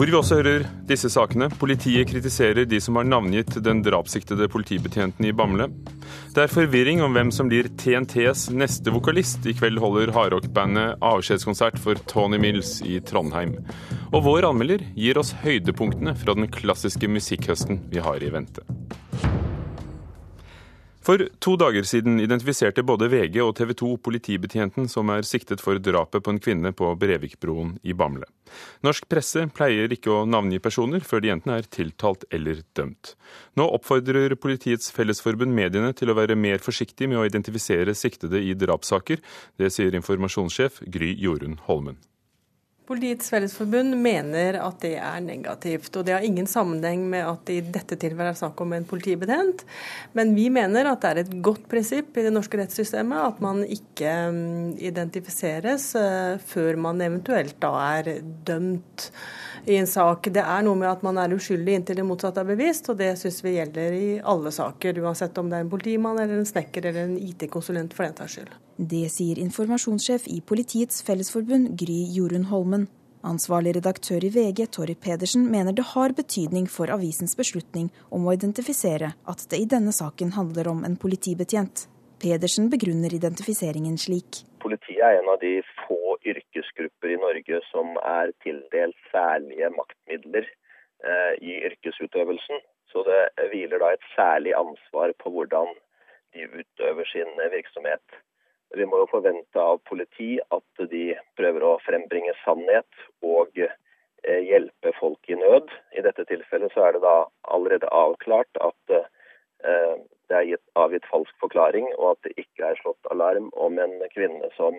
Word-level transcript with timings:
Hvor 0.00 0.08
vi 0.08 0.16
også 0.16 0.36
hører 0.38 0.62
disse 0.88 1.10
sakene. 1.12 1.50
Politiet 1.60 2.08
kritiserer 2.08 2.64
de 2.64 2.78
som 2.80 2.96
har 2.96 3.04
navngitt 3.04 3.58
den 3.60 3.82
drapssiktede 3.84 4.46
politibetjenten 4.48 5.26
i 5.28 5.32
Bamble. 5.36 5.66
Det 6.32 6.40
er 6.40 6.48
forvirring 6.48 7.02
om 7.04 7.12
hvem 7.12 7.28
som 7.28 7.50
blir 7.52 7.68
TNTs 7.68 8.46
neste 8.56 8.94
vokalist. 8.94 9.44
I 9.44 9.52
kveld 9.58 9.76
holder 9.84 10.14
hardrockbandet 10.16 11.04
avskjedskonsert 11.04 11.76
for 11.84 12.00
Tony 12.08 12.40
Mills 12.40 12.78
i 12.80 12.96
Trondheim. 13.04 13.58
Og 14.08 14.24
vår 14.24 14.48
anmelder 14.48 14.88
gir 14.96 15.20
oss 15.20 15.34
høydepunktene 15.44 16.16
fra 16.16 16.32
den 16.32 16.48
klassiske 16.48 17.04
musikkhøsten 17.20 17.84
vi 17.92 18.00
har 18.00 18.24
i 18.24 18.32
vente. 18.32 18.64
For 21.00 21.22
to 21.40 21.54
dager 21.56 21.86
siden 21.88 22.20
identifiserte 22.20 22.82
både 22.84 23.08
VG 23.08 23.38
og 23.40 23.54
TV 23.56 23.72
2 23.80 23.94
politibetjenten 24.04 24.88
som 24.92 25.08
er 25.14 25.24
siktet 25.24 25.62
for 25.64 25.80
drapet 25.80 26.24
på 26.26 26.34
en 26.34 26.40
kvinne 26.42 26.74
på 26.76 26.90
Brevikbroen 27.00 27.78
i 27.80 27.96
Bamble. 27.96 28.28
Norsk 28.84 29.06
presse 29.08 29.46
pleier 29.56 29.92
ikke 29.94 30.12
å 30.12 30.26
navngi 30.28 30.60
personer 30.60 31.00
før 31.06 31.24
de 31.24 31.32
enten 31.32 31.54
er 31.54 31.70
tiltalt 31.72 32.28
eller 32.34 32.60
dømt. 32.76 33.14
Nå 33.56 33.64
oppfordrer 33.78 34.36
Politiets 34.36 34.92
Fellesforbund 34.92 35.56
mediene 35.56 35.94
til 35.96 36.12
å 36.12 36.18
være 36.20 36.36
mer 36.36 36.60
forsiktig 36.60 37.08
med 37.08 37.22
å 37.22 37.26
identifisere 37.30 37.96
siktede 37.96 38.42
i 38.44 38.52
drapssaker. 38.58 39.24
Det 39.56 39.72
sier 39.72 39.96
informasjonssjef 39.96 40.82
Gry 40.92 41.14
Jorunn 41.16 41.60
Holmen. 41.64 41.96
Politiets 42.90 43.30
Fellesforbund 43.30 43.94
mener 44.02 44.56
at 44.58 44.80
det 44.82 44.96
er 44.98 45.20
negativt. 45.22 45.94
og 45.94 46.06
Det 46.06 46.14
har 46.16 46.24
ingen 46.26 46.48
sammenheng 46.50 47.04
med 47.12 47.22
at 47.22 47.44
det 47.46 47.58
i 47.60 47.66
dette 47.76 47.94
tilfellet 47.94 48.34
er 48.34 48.40
snakk 48.40 48.58
om 48.64 48.74
en 48.74 48.86
politibetjent. 48.90 49.62
Men 50.18 50.34
vi 50.34 50.48
mener 50.50 50.90
at 50.90 51.04
det 51.04 51.12
er 51.12 51.20
et 51.22 51.36
godt 51.38 51.68
prinsipp 51.70 52.18
i 52.18 52.24
det 52.26 52.32
norske 52.34 52.58
rettssystemet 52.58 53.22
at 53.28 53.38
man 53.44 53.62
ikke 53.62 54.16
mm, 54.34 54.72
identifiseres 54.90 55.92
eh, 56.00 56.42
før 56.50 56.80
man 56.82 57.06
eventuelt 57.06 57.60
da 57.62 57.70
er 58.00 58.16
dømt 58.50 59.10
i 59.66 59.76
en 59.76 59.88
sak. 59.90 60.30
Det 60.32 60.42
er 60.42 60.64
noe 60.66 60.78
med 60.78 60.90
at 60.90 61.02
man 61.06 61.18
er 61.20 61.34
uskyldig 61.36 61.76
inntil 61.78 62.00
det 62.00 62.06
motsatte 62.08 62.42
er 62.42 62.48
bevist, 62.48 62.88
og 62.92 63.00
det 63.00 63.12
syns 63.20 63.40
vi 63.44 63.56
gjelder 63.56 63.96
i 63.96 64.08
alle 64.32 64.52
saker. 64.54 65.02
Uansett 65.04 65.38
om 65.40 65.50
det 65.50 65.58
er 65.58 65.66
en 65.66 65.72
politimann 65.72 66.20
eller 66.20 66.40
en 66.40 66.48
snekker 66.48 66.90
eller 66.90 67.08
en 67.08 67.18
IT-konsulent 67.18 67.96
for 67.96 68.06
den 68.06 68.16
saks 68.16 68.38
skyld. 68.38 68.56
Det 68.80 69.04
sier 69.12 69.42
informasjonssjef 69.42 70.30
i 70.32 70.40
Politiets 70.40 71.02
Fellesforbund, 71.04 71.74
Gry 71.80 72.00
Jorunn 72.14 72.48
Holmen. 72.48 72.88
Ansvarlig 73.20 73.74
redaktør 73.76 74.24
i 74.24 74.30
VG, 74.32 74.64
Torry 74.72 74.94
Pedersen, 74.96 75.44
mener 75.52 75.76
det 75.76 75.84
har 75.92 76.14
betydning 76.16 76.64
for 76.72 76.88
avisens 76.88 77.36
beslutning 77.36 77.90
om 78.08 78.24
å 78.24 78.32
identifisere 78.32 79.12
at 79.28 79.44
det 79.52 79.60
i 79.60 79.68
denne 79.68 79.92
saken 79.92 80.32
handler 80.38 80.70
om 80.72 80.86
en 80.88 80.96
politibetjent. 80.96 81.84
Pedersen 82.20 82.70
begrunner 82.72 83.12
identifiseringen 83.12 84.00
slik. 84.00 84.46
Politiet 84.64 85.04
er 85.04 85.20
en 85.20 85.28
av 85.32 85.36
de 85.44 85.58
få 85.84 85.99
yrkesgrupper 86.26 87.14
i 87.14 87.20
Norge 87.20 87.60
som 87.70 87.96
er 88.02 88.32
tildelt 88.44 88.98
særlige 89.12 89.70
maktmidler 89.76 90.46
eh, 90.46 91.34
i 91.40 91.60
yrkesutøvelsen. 91.70 92.62
Så 92.90 93.04
det 93.06 93.50
hviler 93.52 93.78
da 93.82 93.92
et 93.94 94.08
særlig 94.16 94.54
ansvar 94.58 95.14
på 95.22 95.30
hvordan 95.30 95.70
de 96.34 96.46
utøver 96.48 97.06
sin 97.12 97.30
virksomhet. 97.52 98.18
Vi 98.74 98.86
må 98.86 99.02
jo 99.02 99.10
forvente 99.10 99.58
av 99.58 99.80
politi 99.88 100.36
at 100.54 100.84
de 100.92 101.04
prøver 101.38 101.64
å 101.66 101.78
frembringe 101.82 102.34
sannhet 102.44 103.06
og 103.26 103.58
eh, 103.58 104.42
hjelpe 104.46 104.92
folk 104.98 105.30
i 105.30 105.38
nød. 105.38 105.72
I 105.98 106.04
dette 106.06 106.26
tilfellet 106.28 106.74
så 106.74 106.86
er 106.86 106.96
det 106.96 107.02
da 107.06 107.16
allerede 107.50 107.90
avklart 107.90 108.62
at 108.62 108.94
eh, 108.94 109.98
det 110.30 110.38
er 110.38 110.46
gitt, 110.52 110.62
avgitt 110.78 111.06
falsk 111.10 111.34
forklaring, 111.42 111.88
og 111.98 112.12
at 112.14 112.28
det 112.28 112.36
ikke 112.38 112.70
er 112.70 112.78
slått 112.78 113.10
alarm 113.10 113.50
om 113.58 113.78
en 113.82 113.96
kvinne 114.14 114.50
som 114.54 114.76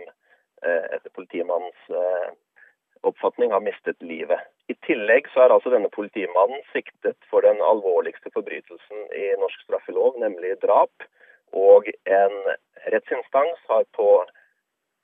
etter 0.70 1.10
politimannens 1.16 1.90
eh, 1.90 2.32
oppfatning 3.08 3.52
har 3.52 3.64
mistet 3.66 4.02
livet. 4.02 4.40
I 4.70 4.76
tillegg 4.86 5.30
så 5.34 5.46
er 5.46 5.56
altså 5.56 5.74
denne 5.74 5.90
politimannen 5.94 6.62
siktet 6.74 7.18
for 7.32 7.46
den 7.46 7.62
alvorligste 7.66 8.32
forbrytelsen 8.36 9.08
i 9.18 9.32
norsk 9.42 9.66
straffelov, 9.66 10.20
nemlig 10.22 10.58
drap. 10.62 11.08
Og 11.58 11.90
en 12.06 12.38
rettsinstans 12.94 13.66
har 13.72 13.88
på 13.98 14.10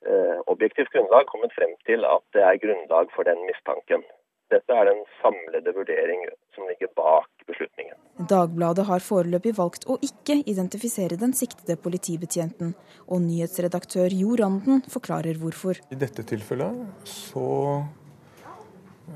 eh, 0.06 0.38
objektivt 0.46 0.92
grunnlag 0.94 1.26
kommet 1.28 1.52
frem 1.58 1.74
til 1.90 2.06
at 2.08 2.24
det 2.36 2.44
er 2.46 2.62
grunnlag 2.62 3.10
for 3.16 3.28
den 3.28 3.42
mistanken. 3.50 4.06
Dette 4.48 4.72
er 4.72 4.88
den 4.88 5.02
samlede 5.20 5.72
vurdering 5.76 6.22
som 6.56 6.64
ligger 6.70 6.88
bak 6.96 7.28
beslutningen. 7.48 7.96
Dagbladet 8.30 8.86
har 8.88 9.04
foreløpig 9.04 9.52
valgt 9.58 9.84
å 9.86 9.98
ikke 10.04 10.38
identifisere 10.48 11.18
den 11.20 11.34
siktede 11.36 11.76
politibetjenten, 11.80 12.72
og 13.06 13.22
nyhetsredaktør 13.26 14.14
Jo 14.16 14.38
Randen 14.40 14.80
forklarer 14.88 15.36
hvorfor. 15.42 15.82
I 15.92 16.00
dette 16.00 16.24
tilfellet 16.26 17.04
så 17.08 17.48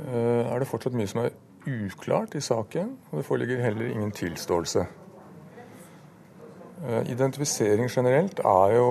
eh, 0.04 0.44
er 0.44 0.60
det 0.60 0.68
fortsatt 0.68 0.96
mye 1.00 1.08
som 1.10 1.24
er 1.24 1.32
uklart 1.66 2.36
i 2.36 2.44
saken, 2.44 2.92
og 3.10 3.22
det 3.22 3.26
foreligger 3.26 3.64
heller 3.64 3.88
ingen 3.88 4.12
tilståelse. 4.12 4.84
Eh, 6.82 7.02
identifisering 7.14 7.88
generelt 7.88 8.44
er 8.44 8.76
jo 8.76 8.88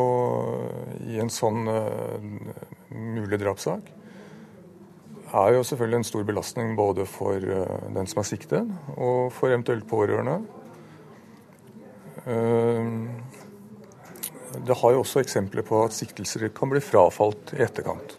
i 1.06 1.22
en 1.22 1.32
sånn 1.32 1.68
uh, 1.68 2.54
mulig 2.90 3.38
drapssak 3.42 4.01
er 5.34 5.56
jo 5.56 5.64
selvfølgelig 5.64 6.02
en 6.02 6.08
stor 6.08 6.24
belastning 6.28 6.74
både 6.78 7.06
for 7.10 7.36
eh, 7.36 7.84
den 7.96 8.08
som 8.08 8.22
er 8.22 8.28
siktet, 8.28 8.72
og 8.98 9.32
for 9.34 9.52
eventuelt 9.52 9.88
pårørende. 9.88 10.40
Eh, 12.26 12.90
det 14.68 14.78
har 14.78 14.92
jo 14.92 15.04
også 15.04 15.22
eksempler 15.24 15.64
på 15.64 15.84
at 15.86 15.96
siktelser 15.96 16.50
kan 16.56 16.72
bli 16.72 16.82
frafalt 16.84 17.54
i 17.56 17.64
etterkant. 17.64 18.18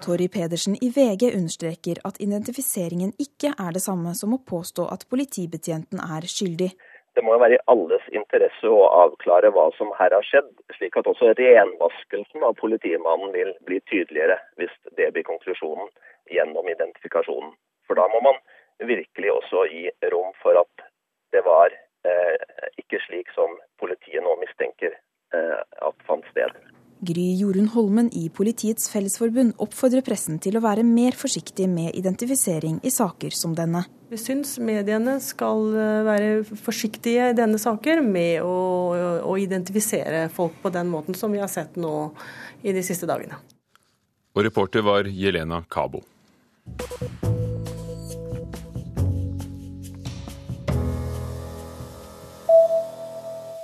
Torry 0.00 0.28
Pedersen 0.32 0.76
i 0.80 0.88
VG 0.88 1.34
understreker 1.36 2.00
at 2.08 2.16
identifiseringen 2.24 3.12
ikke 3.20 3.52
er 3.52 3.74
det 3.76 3.82
samme 3.84 4.14
som 4.16 4.32
å 4.32 4.40
påstå 4.40 4.86
at 4.92 5.04
politibetjenten 5.12 6.00
er 6.00 6.24
skyldig. 6.28 6.70
Det 7.14 7.24
må 7.26 7.34
jo 7.34 7.42
være 7.42 7.56
i 7.58 7.64
alles 7.72 8.04
interesse 8.14 8.70
å 8.70 8.84
avklare 9.02 9.50
hva 9.54 9.66
som 9.76 9.90
her 9.98 10.14
har 10.14 10.26
skjedd, 10.26 10.50
slik 10.76 10.96
at 10.96 11.08
også 11.10 11.32
renvaskelsen 11.38 12.44
av 12.46 12.54
politimannen 12.60 13.32
vil 13.34 13.50
bli 13.66 13.80
tydeligere, 13.90 14.38
hvis 14.60 14.72
det 14.98 15.10
blir 15.14 15.26
konklusjonen 15.26 15.90
gjennom 16.30 16.68
identifikasjonen. 16.70 17.52
For 17.88 17.98
da 17.98 18.06
må 18.12 18.22
man 18.28 18.38
virkelig 18.86 19.32
også 19.34 19.66
gi 19.72 19.88
rom 20.14 20.30
for 20.42 20.62
at 20.62 20.86
det 21.34 21.42
var 21.46 21.74
eh, 21.74 22.36
ikke 22.78 23.02
slik 23.06 23.30
som 23.34 23.58
politiet 23.82 24.22
nå 24.22 24.36
mistenker 24.42 24.94
eh, 25.34 25.58
at 25.58 26.06
fant 26.06 26.26
sted. 26.30 26.54
Gry 27.00 27.38
Jorunn 27.40 27.70
Holmen 27.72 28.10
i 28.12 28.26
Politiets 28.28 28.90
Fellesforbund 28.92 29.54
oppfordrer 29.64 30.04
pressen 30.04 30.36
til 30.42 30.58
å 30.58 30.60
være 30.60 30.82
mer 30.84 31.16
forsiktig 31.16 31.64
med 31.72 31.96
identifisering 31.96 32.76
i 32.84 32.92
saker 32.92 33.32
som 33.32 33.54
denne. 33.56 33.86
Vi 34.12 34.18
syns 34.20 34.58
mediene 34.60 35.14
skal 35.24 35.64
eh, 35.72 36.00
være 36.04 36.58
forsiktige 36.60 37.30
i 37.30 37.38
denne 37.38 37.60
saker 37.62 38.02
med 38.04 38.44
å, 38.44 38.58
å 39.24 39.38
identifisere 39.40 40.26
folk 40.34 40.60
på 40.60 40.74
den 40.74 40.92
måten 40.92 41.16
som 41.16 41.32
vi 41.32 41.40
har 41.40 41.48
sett 41.48 41.80
nå 41.80 42.10
i 42.60 42.74
de 42.76 42.84
siste 42.84 43.08
dagene. 43.08 43.40
Og 44.36 44.44
reporter 44.44 44.84
var 44.84 45.08
Jelena 45.08 45.62
Kabo. 45.72 46.04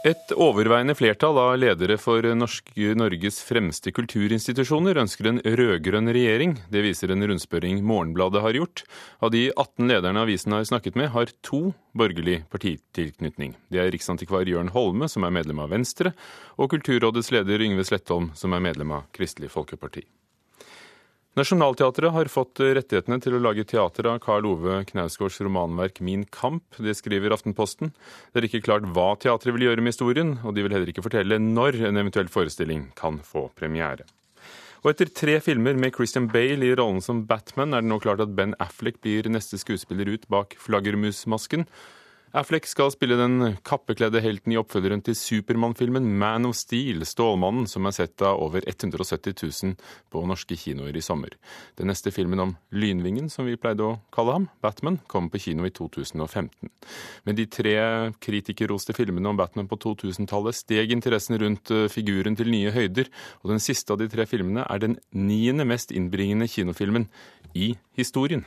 Et 0.07 0.31
overveiende 0.39 0.95
flertall 0.95 1.35
av 1.41 1.57
ledere 1.59 1.97
for 1.99 2.23
norske, 2.39 2.93
Norges 2.95 3.41
fremste 3.43 3.91
kulturinstitusjoner 3.91 5.01
ønsker 5.03 5.27
en 5.27 5.41
rød-grønn 5.43 6.13
regjering. 6.15 6.53
Det 6.71 6.85
viser 6.85 7.11
en 7.11 7.27
rundspørring 7.27 7.81
Morgenbladet 7.83 8.45
har 8.45 8.55
gjort. 8.55 8.85
Av 9.19 9.33
de 9.35 9.49
18 9.49 9.91
lederne 9.91 10.23
avisen 10.23 10.55
har 10.55 10.69
snakket 10.69 10.95
med, 11.01 11.11
har 11.11 11.33
to 11.43 11.73
borgerlig 11.99 12.45
partitilknytning. 12.53 13.57
Det 13.67 13.83
er 13.83 13.91
riksantikvar 13.91 14.47
Jørn 14.47 14.71
Holme, 14.77 15.09
som 15.11 15.27
er 15.27 15.35
medlem 15.35 15.65
av 15.65 15.75
Venstre, 15.75 16.15
og 16.55 16.71
Kulturrådets 16.77 17.33
leder 17.35 17.67
Yngve 17.67 17.89
Slettholm, 17.89 18.31
som 18.39 18.55
er 18.55 18.63
medlem 18.63 18.95
av 19.01 19.11
Kristelig 19.17 19.51
Folkeparti. 19.57 20.07
Nationaltheatret 21.37 22.15
har 22.15 22.31
fått 22.33 22.63
rettighetene 22.65 23.19
til 23.21 23.35
å 23.37 23.39
lage 23.45 23.67
teater 23.69 24.07
av 24.09 24.23
Karl 24.25 24.47
Ove 24.49 24.79
Knausgårds 24.89 25.43
romanverk 25.45 26.01
'Min 26.01 26.25
kamp'. 26.25 26.81
Det 26.81 26.95
skriver 26.97 27.35
Aftenposten. 27.37 27.93
Det 28.33 28.41
er 28.41 28.47
ikke 28.49 28.65
klart 28.65 28.89
hva 28.89 29.19
teatret 29.21 29.53
vil 29.53 29.69
gjøre 29.69 29.85
med 29.85 29.93
historien, 29.93 30.39
og 30.43 30.55
de 30.55 30.65
vil 30.65 30.73
heller 30.73 30.89
ikke 30.89 31.05
fortelle 31.05 31.37
når 31.37 31.77
en 31.91 32.01
eventuell 32.01 32.33
forestilling 32.33 32.89
kan 32.97 33.21
få 33.21 33.51
premiere. 33.53 34.09
Og 34.81 34.95
etter 34.95 35.13
tre 35.13 35.37
filmer 35.45 35.77
med 35.77 35.93
Christian 35.93 36.27
Bale 36.33 36.65
i 36.65 36.75
rollen 36.75 37.03
som 37.05 37.27
Batman, 37.27 37.75
er 37.75 37.85
det 37.85 37.91
nå 37.93 38.01
klart 38.01 38.25
at 38.25 38.35
Ben 38.35 38.55
Affleck 38.59 39.03
blir 39.03 39.29
neste 39.29 39.61
skuespiller 39.61 40.09
ut 40.09 40.25
bak 40.33 40.57
flaggermusmasken. 40.57 41.67
Affleck 42.35 42.67
skal 42.67 42.91
spille 42.91 43.15
den 43.19 43.55
kappekledde 43.67 44.21
helten 44.25 44.51
i 44.53 44.59
oppfølgeren 44.59 45.03
til 45.07 45.15
Supermann-filmen 45.15 46.09
Man 46.19 46.49
of 46.49 46.57
Steel, 46.59 47.05
Stålmannen, 47.07 47.69
som 47.71 47.87
er 47.87 47.95
sett 47.95 48.25
av 48.27 48.41
over 48.43 48.67
170 48.67 49.37
000 49.39 49.77
på 50.11 50.25
norske 50.27 50.59
kinoer 50.59 50.97
i 50.97 51.05
sommer. 51.05 51.37
Den 51.79 51.87
neste 51.93 52.11
filmen 52.11 52.43
om 52.43 52.57
Lynvingen, 52.75 53.31
som 53.31 53.47
vi 53.47 53.55
pleide 53.61 53.87
å 53.87 53.95
kalle 54.15 54.35
ham, 54.41 54.49
Batman, 54.65 54.99
kom 55.07 55.31
på 55.31 55.45
kino 55.47 55.69
i 55.69 55.73
2015. 55.77 56.73
Med 57.29 57.39
de 57.39 57.47
tre 57.47 57.77
kritikerroste 58.19 58.97
filmene 58.97 59.31
om 59.31 59.39
Batman 59.39 59.71
på 59.71 59.79
2000-tallet 59.87 60.59
steg 60.59 60.93
interessen 60.97 61.39
rundt 61.41 61.71
eh, 61.71 61.87
figuren 61.93 62.37
til 62.37 62.51
nye 62.51 62.75
høyder, 62.75 63.09
og 63.45 63.55
den 63.55 63.63
siste 63.63 63.95
av 63.95 64.03
de 64.03 64.11
tre 64.11 64.27
filmene 64.27 64.67
er 64.67 64.83
den 64.83 64.99
niende 65.15 65.69
mest 65.69 65.95
innbringende 65.95 66.51
kinofilmen 66.51 67.07
i 67.55 67.77
historien. 67.97 68.43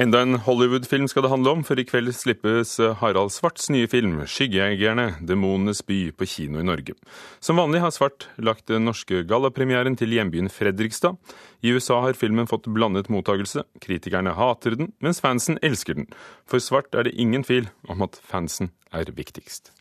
Enda 0.00 0.22
en 0.24 0.38
Hollywood-film 0.40 1.04
skal 1.10 1.26
det 1.26 1.28
handle 1.28 1.52
om, 1.52 1.62
for 1.68 1.76
i 1.76 1.84
kveld 1.84 2.14
slippes 2.16 2.78
Harald 3.02 3.28
Svarts 3.34 3.66
nye 3.68 3.84
film 3.84 4.22
'Skyggejegerne 4.24 5.18
demonenes 5.20 5.82
by' 5.84 6.14
på 6.16 6.24
kino 6.24 6.62
i 6.62 6.64
Norge. 6.64 6.94
Som 7.40 7.60
vanlig 7.60 7.82
har 7.84 7.92
Svart 7.92 8.30
lagt 8.38 8.72
den 8.72 8.88
norske 8.88 9.20
gallapremieren 9.28 9.92
til 9.96 10.08
hjembyen 10.08 10.48
Fredrikstad. 10.48 11.20
I 11.60 11.76
USA 11.76 12.00
har 12.00 12.16
filmen 12.16 12.48
fått 12.48 12.72
blandet 12.72 13.12
mottakelse. 13.12 13.66
Kritikerne 13.84 14.32
hater 14.32 14.80
den, 14.80 14.94
mens 14.98 15.20
fansen 15.20 15.60
elsker 15.60 15.94
den. 16.00 16.08
For 16.48 16.56
Svart 16.56 16.94
er 16.94 17.04
det 17.04 17.12
ingen 17.12 17.44
tvil 17.44 17.68
om 17.84 18.00
at 18.00 18.16
fansen 18.16 18.72
er 18.96 19.12
viktigst. 19.12 19.74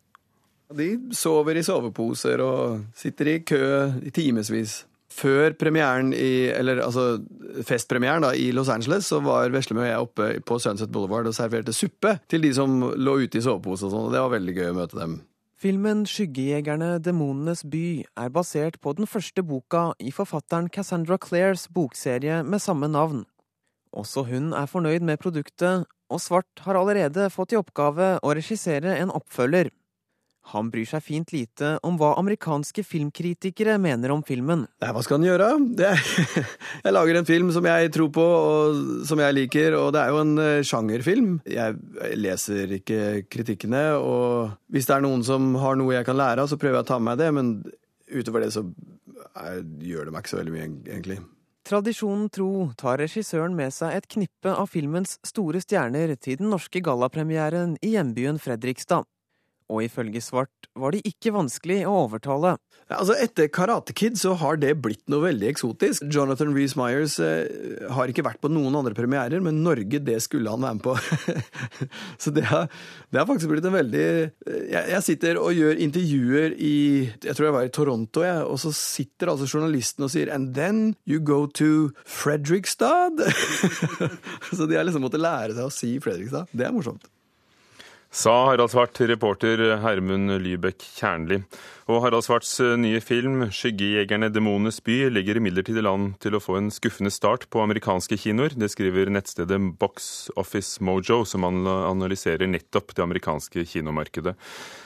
De 0.75 0.99
sover 1.15 1.55
i 1.55 1.63
soveposer 1.63 2.43
og 2.43 2.83
sitter 2.95 3.27
i 3.27 3.39
kø 3.39 3.63
i 4.03 4.11
timevis. 4.11 4.85
Før 5.11 5.51
premieren 5.59 6.13
i, 6.15 6.47
eller 6.55 6.79
altså 6.85 7.19
festpremieren 7.67 8.23
da, 8.23 8.31
i 8.31 8.51
Los 8.55 8.69
Angeles, 8.71 9.09
så 9.11 9.19
var 9.23 9.51
Veslemø 9.51 9.83
og 9.83 9.89
jeg 9.89 10.05
oppe 10.05 10.29
på 10.47 10.59
Sunset 10.63 10.91
Boulevard 10.93 11.27
og 11.27 11.35
serverte 11.35 11.75
suppe 11.75 12.15
til 12.31 12.45
de 12.45 12.53
som 12.55 12.79
lå 12.95 13.17
ute 13.25 13.41
i 13.41 13.43
sovepose 13.43 13.89
og 13.89 13.91
sånn, 13.91 14.07
og 14.07 14.15
det 14.15 14.23
var 14.23 14.33
veldig 14.37 14.55
gøy 14.55 14.69
å 14.71 14.77
møte 14.77 14.99
dem. 15.01 15.19
Filmen 15.61 16.07
'Skyggejegerne 16.07 16.95
demonenes 17.05 17.61
by' 17.69 18.05
er 18.17 18.31
basert 18.33 18.79
på 18.81 18.95
den 18.97 19.05
første 19.05 19.43
boka 19.45 19.91
i 19.99 20.09
forfatteren 20.09 20.71
Cassandra 20.73 21.19
Clares 21.21 21.67
bokserie 21.67 22.41
med 22.43 22.63
samme 22.63 22.87
navn. 22.89 23.25
Også 23.93 24.23
hun 24.25 24.53
er 24.57 24.65
fornøyd 24.65 25.03
med 25.05 25.19
produktet, 25.19 25.85
og 26.09 26.19
Svart 26.23 26.63
har 26.65 26.79
allerede 26.79 27.29
fått 27.29 27.53
i 27.53 27.59
oppgave 27.59 28.15
å 28.23 28.33
regissere 28.33 28.95
en 28.97 29.11
oppfølger. 29.13 29.69
Han 30.51 30.69
bryr 30.73 30.87
seg 30.89 31.03
fint 31.05 31.31
lite 31.33 31.75
om 31.87 31.97
hva 31.99 32.13
amerikanske 32.19 32.83
filmkritikere 32.85 33.77
mener 33.81 34.13
om 34.13 34.23
filmen. 34.27 34.65
Nei, 34.83 34.91
hva 34.91 35.03
skal 35.05 35.19
han 35.19 35.27
gjøre? 35.29 35.49
Er, 35.87 36.05
jeg 36.85 36.95
lager 36.95 37.19
en 37.19 37.29
film 37.29 37.51
som 37.55 37.67
jeg 37.69 37.91
tror 37.95 38.11
på, 38.15 38.25
og 38.25 38.81
som 39.07 39.21
jeg 39.23 39.37
liker, 39.37 39.77
og 39.79 39.91
det 39.95 40.03
er 40.03 40.13
jo 40.13 40.23
en 40.23 40.33
uh, 40.41 40.63
sjangerfilm. 40.67 41.35
Jeg 41.49 42.15
leser 42.19 42.77
ikke 42.79 43.01
kritikkene, 43.31 43.85
og 43.99 44.57
hvis 44.71 44.89
det 44.89 44.97
er 44.97 45.05
noen 45.05 45.25
som 45.27 45.53
har 45.61 45.79
noe 45.79 45.95
jeg 45.95 46.07
kan 46.07 46.19
lære 46.19 46.43
av, 46.43 46.51
så 46.51 46.59
prøver 46.59 46.81
jeg 46.81 46.87
å 46.87 46.91
ta 46.93 46.99
med 46.99 47.11
meg 47.11 47.21
det, 47.21 47.29
men 47.35 47.53
utover 48.11 48.43
det 48.43 48.51
så 48.55 48.65
jeg, 48.65 49.63
gjør 49.87 50.07
det 50.07 50.15
meg 50.15 50.23
ikke 50.23 50.33
så 50.33 50.41
veldig 50.41 50.55
mye, 50.55 50.67
egentlig. 50.89 51.21
Tradisjonen 51.67 52.27
tro 52.33 52.51
tar 52.79 52.97
regissøren 52.99 53.53
med 53.55 53.73
seg 53.75 53.93
et 53.95 54.07
knippe 54.09 54.51
av 54.51 54.69
filmens 54.73 55.19
store 55.27 55.61
stjerner 55.61 56.15
til 56.17 56.39
den 56.41 56.49
norske 56.51 56.81
gallapremieren 56.83 57.77
i 57.85 57.93
hjembyen 57.93 58.41
Fredrikstad 58.41 59.05
og 59.71 59.85
ifølge 59.85 60.21
Svart 60.23 60.67
var 60.77 60.93
det 60.93 61.05
ikke 61.07 61.33
vanskelig 61.35 61.81
å 61.87 61.95
overtale. 62.05 62.57
Altså 62.91 63.15
Etter 63.23 63.47
Karate 63.51 63.93
Kid 63.95 64.17
så 64.19 64.33
har 64.39 64.57
det 64.59 64.73
blitt 64.83 65.03
noe 65.11 65.23
veldig 65.23 65.47
eksotisk. 65.47 66.03
Jonathan 66.11 66.51
Reece 66.55 66.75
Myers 66.79 67.17
eh, 67.23 67.87
har 67.95 68.11
ikke 68.11 68.25
vært 68.25 68.41
på 68.43 68.51
noen 68.51 68.75
andre 68.75 68.95
premierer, 68.97 69.43
men 69.43 69.61
Norge, 69.63 70.01
det 70.03 70.17
skulle 70.25 70.51
han 70.51 70.65
være 70.65 70.79
med 70.79 70.83
på. 70.83 70.95
så 72.23 72.33
det 72.35 72.45
har, 72.49 72.67
det 73.11 73.21
har, 73.21 73.29
faktisk 73.29 73.53
blitt 73.53 73.69
en 73.69 73.77
veldig 73.77 74.03
jeg, 74.03 74.83
jeg, 74.91 75.05
sitter 75.07 75.39
og 75.39 75.55
gjør 75.55 75.79
intervjuer 75.85 76.57
i 76.57 76.75
Jeg 77.23 77.37
tror 77.37 77.47
jeg 77.47 77.55
var 77.55 77.69
i 77.69 77.73
Toronto, 77.73 78.25
jeg, 78.27 78.43
og 78.43 78.59
så 78.61 78.73
sitter 78.75 79.31
altså 79.31 79.47
journalisten 79.47 80.07
og 80.07 80.11
sier 80.13 80.33
And 80.33 80.51
then 80.57 80.97
you 81.07 81.21
go 81.23 81.45
to 81.61 81.91
Fredrikstad. 82.03 83.23
så 84.57 84.67
de 84.67 84.77
har 84.77 84.87
liksom 84.87 85.07
måttet 85.07 85.23
lære 85.23 85.55
seg 85.55 85.65
å 85.67 85.73
si 85.73 85.95
Fredrikstad. 86.03 86.51
Det 86.51 86.67
er 86.67 86.75
morsomt 86.75 87.07
sa 88.11 88.33
Harald 88.49 88.73
Svart 88.73 88.99
reporter 89.07 89.77
Hermund 89.79 90.33
Lybekk 90.43 90.83
Kjernli. 90.97 91.37
Og 91.87 92.01
Harald 92.03 92.25
Svarts 92.25 92.51
eh, 92.59 92.75
nye 92.79 92.99
film 92.99 93.45
'Skyggejegerne 93.47 94.27
demonenes 94.31 94.81
by' 94.83 95.09
ligger 95.09 95.39
imidlertid 95.39 95.79
i 95.79 95.83
land 95.85 96.17
til 96.23 96.35
å 96.35 96.41
få 96.43 96.57
en 96.59 96.67
skuffende 96.71 97.11
start 97.11 97.47
på 97.49 97.63
amerikanske 97.63 98.19
kinoer. 98.19 98.51
Det 98.51 98.67
skriver 98.71 99.11
nettstedet 99.11 99.59
Box 99.79 100.29
Office 100.35 100.83
Mojo, 100.83 101.23
som 101.23 101.47
analyserer 101.47 102.51
nettopp 102.51 102.91
det 102.95 103.05
amerikanske 103.07 103.63
kinomarkedet. 103.63 104.35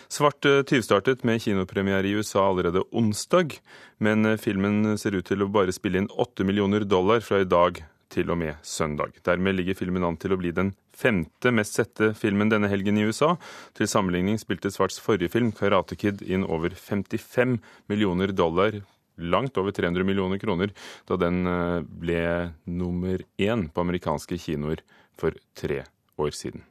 Svart 0.06 0.46
eh, 0.46 0.62
tyvstartet 0.62 1.26
med 1.26 1.42
kinopremiere 1.42 2.06
i 2.06 2.14
USA 2.14 2.46
allerede 2.46 2.86
onsdag, 2.94 3.58
men 3.98 4.26
eh, 4.26 4.38
filmen 4.38 5.00
ser 5.02 5.18
ut 5.18 5.26
til 5.26 5.42
å 5.42 5.50
bare 5.50 5.74
spille 5.74 6.04
inn 6.04 6.14
8 6.14 6.46
millioner 6.46 6.86
dollar 6.86 7.26
fra 7.26 7.42
i 7.42 7.50
dag 7.50 7.82
til 8.16 8.32
og 8.32 8.40
med 8.40 8.56
søndag. 8.66 9.18
Dermed 9.28 9.58
ligger 9.58 9.78
filmen 9.78 10.06
an 10.08 10.18
til 10.22 10.36
å 10.36 10.40
bli 10.40 10.54
den 10.56 10.74
femte 10.96 11.52
mest 11.52 11.78
sette 11.78 12.14
filmen 12.18 12.52
denne 12.52 12.70
helgen 12.72 13.00
i 13.00 13.06
USA. 13.08 13.36
Til 13.76 13.90
sammenligning 13.92 14.40
spilte 14.42 14.72
Svarts 14.74 15.02
forrige 15.04 15.34
film, 15.34 15.52
'Karate 15.52 15.98
Kid', 16.00 16.24
inn 16.24 16.48
over 16.48 16.70
55 16.76 17.60
millioner 17.92 18.32
dollar, 18.32 18.82
langt 19.18 19.58
over 19.58 19.72
300 19.72 20.04
millioner 20.04 20.40
kroner, 20.40 20.72
da 21.08 21.18
den 21.20 21.46
eh, 21.48 21.82
ble 21.84 22.54
nummer 22.68 23.20
én 23.40 23.70
på 23.72 23.84
amerikanske 23.84 24.40
kinoer 24.40 24.84
for 25.16 25.36
tre 25.56 25.84
år 26.20 26.32
siden. 26.36 26.64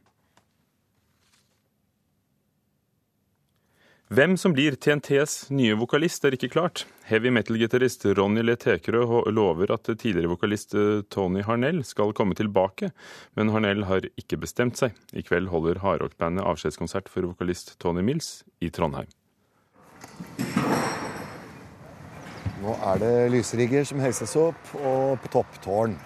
Hvem 4.12 4.34
som 4.36 4.52
blir 4.52 4.74
TNTs 4.76 5.46
nye 5.48 5.72
vokalist, 5.80 6.26
er 6.28 6.34
ikke 6.36 6.50
klart. 6.52 6.82
Heavy 7.08 7.30
metal-gitarist 7.32 8.04
Ronny 8.18 8.42
Le 8.44 8.52
Tekerø 8.60 9.22
lover 9.32 9.72
at 9.72 9.88
tidligere 9.88 10.28
vokalist 10.28 10.76
eh, 10.76 11.00
Tony 11.08 11.40
Harnell 11.40 11.80
skal 11.88 12.12
komme 12.12 12.36
tilbake, 12.36 12.90
men 13.32 13.48
Harnell 13.54 13.86
har 13.88 14.04
ikke 14.20 14.36
bestemt 14.42 14.76
seg. 14.76 14.92
I 15.16 15.24
kveld 15.24 15.48
holder 15.48 15.80
hardrockbandet 15.80 16.44
avskjedskonsert 16.44 17.08
for 17.08 17.24
vokalist 17.30 17.78
Tony 17.80 18.04
Mills 18.04 18.42
i 18.60 18.68
Trondheim. 18.68 19.08
Nå 22.60 22.76
er 22.92 23.00
det 23.00 23.14
lysrigger 23.32 23.88
som 23.88 24.04
heises 24.04 24.36
opp, 24.36 24.74
og 24.84 25.16
på 25.24 25.32
topptårn. 25.38 25.96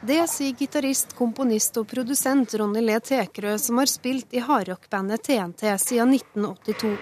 Det 0.00 0.26
sier 0.28 0.52
gitarist, 0.52 1.14
komponist 1.16 1.76
og 1.80 1.86
produsent 1.88 2.54
Ronny 2.60 2.82
Le 2.84 2.98
Tekerø, 3.00 3.56
som 3.58 3.78
har 3.80 3.88
spilt 3.88 4.34
i 4.36 4.42
hardrockbandet 4.44 5.22
TNT 5.24 5.62
siden 5.80 6.12
1982. 6.14 6.96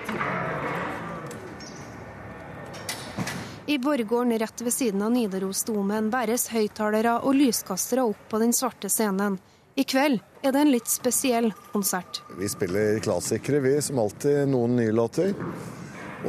I 3.66 3.78
borggården 3.78 4.38
rett 4.38 4.60
ved 4.60 4.72
siden 4.72 5.02
av 5.02 5.10
Nidarosdomen 5.12 6.10
bæres 6.12 6.46
høyttalere 6.52 7.16
og 7.24 7.34
lyskastere 7.34 8.04
opp 8.04 8.28
på 8.30 8.38
den 8.42 8.52
svarte 8.52 8.90
scenen. 8.92 9.40
I 9.74 9.82
kveld 9.88 10.20
er 10.44 10.52
det 10.52 10.60
en 10.60 10.70
litt 10.70 10.86
spesiell 10.86 11.50
konsert. 11.72 12.22
Vi 12.38 12.48
spiller 12.48 13.00
klassikere, 13.02 13.58
vi, 13.64 13.74
som 13.82 13.98
alltid. 13.98 14.44
Noen 14.52 14.76
nye 14.78 14.92
låter. 14.94 15.34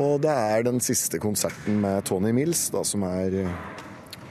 Og 0.02 0.18
det 0.24 0.34
er 0.34 0.66
den 0.66 0.82
siste 0.84 1.20
konserten 1.22 1.78
med 1.84 2.08
Tony 2.10 2.34
Mills, 2.34 2.70
da, 2.74 2.82
som 2.88 3.06
er 3.06 3.38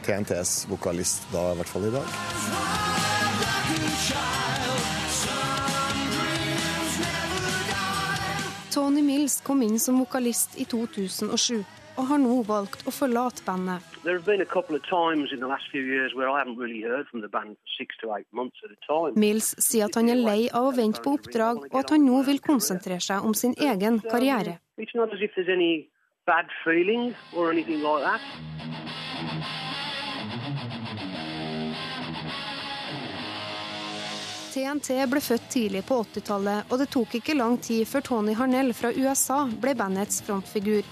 TNTs 0.04 0.66
vokalist 0.68 1.24
da, 1.32 1.52
i 1.52 1.56
hvert 1.58 1.70
fall 1.72 1.88
i 1.88 1.92
dag. 1.94 2.08
Tony 8.74 9.02
Mills 9.06 9.38
kom 9.46 9.62
inn 9.62 9.78
som 9.78 10.00
vokalist 10.02 10.58
i 10.58 10.66
2007 10.68 11.62
og 11.94 12.08
har 12.08 12.18
nå 12.18 12.40
valgt 12.42 12.82
å 12.88 12.92
forlate 12.92 13.44
bandet. 13.46 13.82
Mills 19.14 19.52
sier 19.62 19.86
at 19.86 19.98
han 20.00 20.10
er 20.10 20.18
lei 20.18 20.40
av 20.50 20.66
å 20.68 20.74
vente 20.74 21.04
på 21.04 21.14
oppdrag, 21.20 21.62
og 21.70 21.78
at 21.80 21.94
han 21.94 22.04
nå 22.04 22.24
vil 22.26 22.42
konsentrere 22.42 23.00
seg 23.00 23.24
om 23.24 23.34
sin 23.34 23.54
egen 23.62 24.02
karriere. 24.10 24.58
bad 26.26 26.46
feelings 26.64 27.14
or 27.36 27.50
anything 27.50 27.82
like 27.82 28.02
that. 28.02 28.53
TNT 34.54 35.06
ble 35.10 35.18
født 35.20 35.48
tidlig 35.50 35.80
på 35.82 35.96
80-tallet, 36.04 36.68
og 36.70 36.78
det 36.78 36.86
tok 36.94 37.16
ikke 37.18 37.34
lang 37.34 37.56
tid 37.58 37.88
før 37.90 38.04
Tony 38.06 38.36
Harnell 38.38 38.70
fra 38.76 38.92
USA 38.94 39.40
ble 39.50 39.72
bandets 39.74 40.20
frontfigur. 40.22 40.86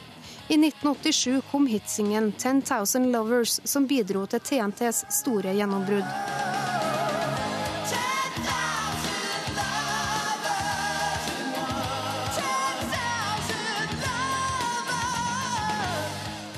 I 0.50 0.56
1987 0.58 1.44
kom 1.50 1.68
hitsingen 1.70 2.32
10,000 2.32 3.06
Lovers', 3.14 3.60
som 3.62 3.86
bidro 3.86 4.24
til 4.26 4.42
TNTs 4.42 5.04
store 5.14 5.54
gjennombrudd. 5.54 6.10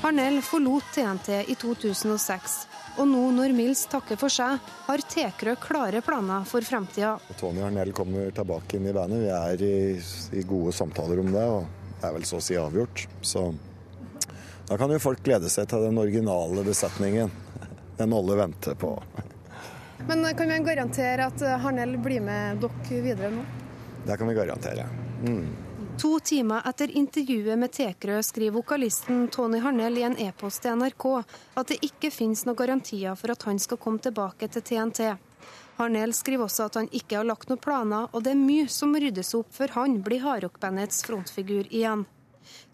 Harnell 0.00 0.40
forlot 0.42 0.88
TNT 0.96 1.42
i 1.52 1.54
2006, 1.60 2.56
og 2.96 3.08
nå 3.10 3.22
når 3.34 3.54
Mills 3.56 3.84
takker 3.90 4.18
for 4.20 4.32
seg, 4.32 4.60
har 4.86 5.04
Tekrø 5.10 5.56
klare 5.60 6.02
planer 6.04 6.46
for 6.48 6.64
fremtida. 6.66 7.16
Tony 7.40 7.64
Arnell 7.66 7.92
kommer 7.96 8.30
tilbake 8.34 8.78
inn 8.78 8.88
i 8.90 8.94
bandet. 8.94 9.24
Vi 9.24 9.32
er 9.34 9.64
i, 9.66 9.78
i, 10.38 10.44
gode 10.48 10.74
samtaler 10.76 11.22
om 11.22 11.32
det, 11.34 11.44
og 11.44 11.66
det 12.00 12.08
er 12.08 12.14
vel 12.16 12.26
så 12.28 12.38
å 12.38 12.44
si 12.44 12.58
avgjort. 12.60 13.06
Så 13.22 13.48
da 14.68 14.78
kan 14.80 14.94
jo 14.94 15.02
folk 15.02 15.24
glede 15.26 15.50
seg 15.52 15.68
til 15.70 15.88
den 15.88 15.98
originale 16.00 16.64
besetningen. 16.66 17.32
Den 17.98 18.14
alle 18.14 18.38
venter 18.38 18.78
på. 18.78 18.94
Men 20.06 20.24
kan 20.36 20.50
vi 20.50 20.62
garantere 20.66 21.28
at 21.30 21.44
Harnell 21.62 21.96
blir 22.02 22.22
med 22.24 22.62
dere 22.62 23.04
videre 23.04 23.30
nå? 23.34 23.44
Det 24.04 24.18
kan 24.20 24.28
vi 24.28 24.34
garantere. 24.36 24.86
Mm. 25.24 25.46
To 25.98 26.20
timer 26.20 26.62
etter 26.68 26.90
intervjuet 26.90 27.58
med 27.58 27.70
Tekrø 27.72 28.22
skriver 28.22 28.56
vokalisten 28.56 29.28
Tony 29.28 29.60
Harnell 29.62 29.98
i 29.98 30.02
en 30.02 30.16
e-post 30.18 30.64
til 30.64 30.74
NRK 30.80 31.04
at 31.60 31.70
det 31.70 31.78
ikke 31.86 32.10
finnes 32.10 32.42
noen 32.48 32.58
garantier 32.58 33.14
for 33.18 33.30
at 33.30 33.46
han 33.46 33.60
skal 33.62 33.78
komme 33.78 34.02
tilbake 34.02 34.48
til 34.50 34.64
TNT. 34.66 35.14
Harnell 35.78 36.14
skriver 36.16 36.48
også 36.48 36.66
at 36.66 36.78
han 36.80 36.90
ikke 36.90 37.20
har 37.20 37.28
lagt 37.28 37.48
noen 37.50 37.62
planer, 37.62 38.08
og 38.10 38.26
det 38.26 38.34
er 38.34 38.42
mye 38.42 38.66
som 38.70 38.90
må 38.90 39.02
ryddes 39.04 39.30
opp 39.38 39.54
før 39.54 39.76
han 39.78 40.00
blir 40.06 40.24
hardrockbandets 40.26 41.04
frontfigur 41.06 41.70
igjen. 41.70 42.06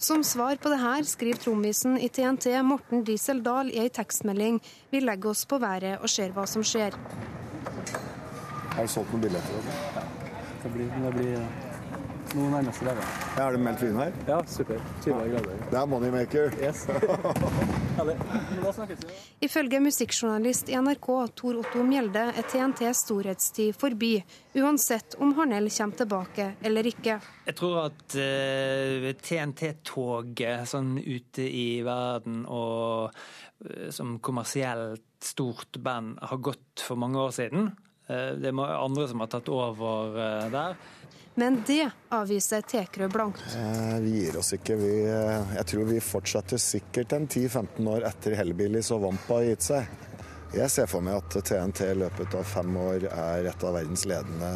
Som 0.01 0.25
svar 0.25 0.57
på 0.57 0.73
det 0.73 0.81
her 0.81 1.05
skriver 1.07 1.45
trommisen 1.45 1.99
i 2.01 2.09
TNT 2.09 2.57
Morten 2.65 3.05
Diesel 3.05 3.45
Dahl 3.45 3.69
i 3.71 3.79
ei 3.85 3.91
tekstmelding 3.95 4.59
Vi 4.91 5.05
legger 5.05 5.31
oss 5.31 5.45
på 5.47 5.61
været 5.63 6.01
og 6.01 6.09
ser 6.11 6.33
hva 6.35 6.47
som 6.49 6.65
skjer. 6.65 6.97
Har 8.75 8.89
du 8.89 8.91
solgt 8.91 9.13
noen 9.13 9.29
billetter? 9.29 9.75
Ja, 9.95 10.07
det 10.65 10.73
blir, 10.75 10.97
det 11.05 11.13
blir 11.19 11.70
noen 12.39 12.55
nærmeste 12.55 12.87
dager. 12.87 13.07
Ja, 13.37 13.47
er 13.47 13.57
det 13.57 13.63
meldt 13.65 13.83
vin 13.83 13.99
her? 13.99 14.13
Ja, 14.29 14.41
super. 14.47 14.81
20 15.05 15.31
grader. 15.33 15.63
Det 15.71 15.79
er 15.81 15.87
moneymaker. 15.91 16.55
Yes. 16.61 16.87
Ifølge 19.45 19.81
musikkjournalist 19.83 20.71
i 20.73 20.77
NRK 20.81 21.09
Tor 21.37 21.59
Otto 21.61 21.83
Mjelde 21.85 22.23
er 22.33 22.47
TNTs 22.49 23.03
storhetstid 23.05 23.77
forbi, 23.77 24.15
uansett 24.61 25.17
om 25.21 25.35
Harnell 25.37 25.69
kommer 25.75 25.99
tilbake 25.99 26.47
eller 26.65 26.89
ikke. 26.89 27.19
Jeg 27.49 27.59
tror 27.59 27.77
at 27.89 28.17
uh, 28.17 29.11
TNT-toget 29.21 30.71
sånn 30.71 30.97
ute 31.01 31.45
i 31.45 31.83
verden 31.87 32.45
og 32.47 33.11
uh, 33.11 33.89
som 33.93 34.19
kommersielt 34.25 35.05
stort 35.21 35.81
band 35.85 36.17
har 36.25 36.41
gått 36.41 36.85
for 36.87 37.01
mange 37.01 37.21
år 37.21 37.37
siden. 37.37 37.73
Uh, 38.09 38.33
det 38.41 38.55
er 38.55 38.65
andre 38.79 39.09
som 39.11 39.21
har 39.25 39.33
tatt 39.35 39.51
over 39.53 40.17
der. 40.53 40.81
Men 41.41 41.63
det 41.67 41.91
avviser 42.13 42.61
Tekrø 42.61 43.07
blankt. 43.09 43.41
Eh, 43.57 44.01
vi 44.05 44.11
gir 44.11 44.35
oss 44.37 44.53
ikke. 44.53 44.75
Vi, 44.77 44.91
eh, 45.09 45.53
jeg 45.57 45.67
tror 45.71 45.87
vi 45.89 46.01
fortsetter 46.05 46.61
sikkert 46.61 47.15
en 47.17 47.25
10-15 47.29 47.87
år 47.89 48.05
etter 48.05 48.35
Hellbillies 48.37 48.91
og 48.93 49.07
Vampa 49.07 49.39
har 49.39 49.47
gitt 49.49 49.65
seg. 49.65 49.95
Jeg 50.53 50.69
ser 50.69 50.91
for 50.91 51.01
meg 51.07 51.17
at 51.17 51.39
TNT 51.49 51.87
i 51.87 51.95
løpet 52.03 52.37
av 52.37 52.45
fem 52.45 52.77
år 52.77 53.07
er 53.09 53.49
et 53.49 53.65
av 53.65 53.73
verdens 53.73 54.05
ledende 54.11 54.51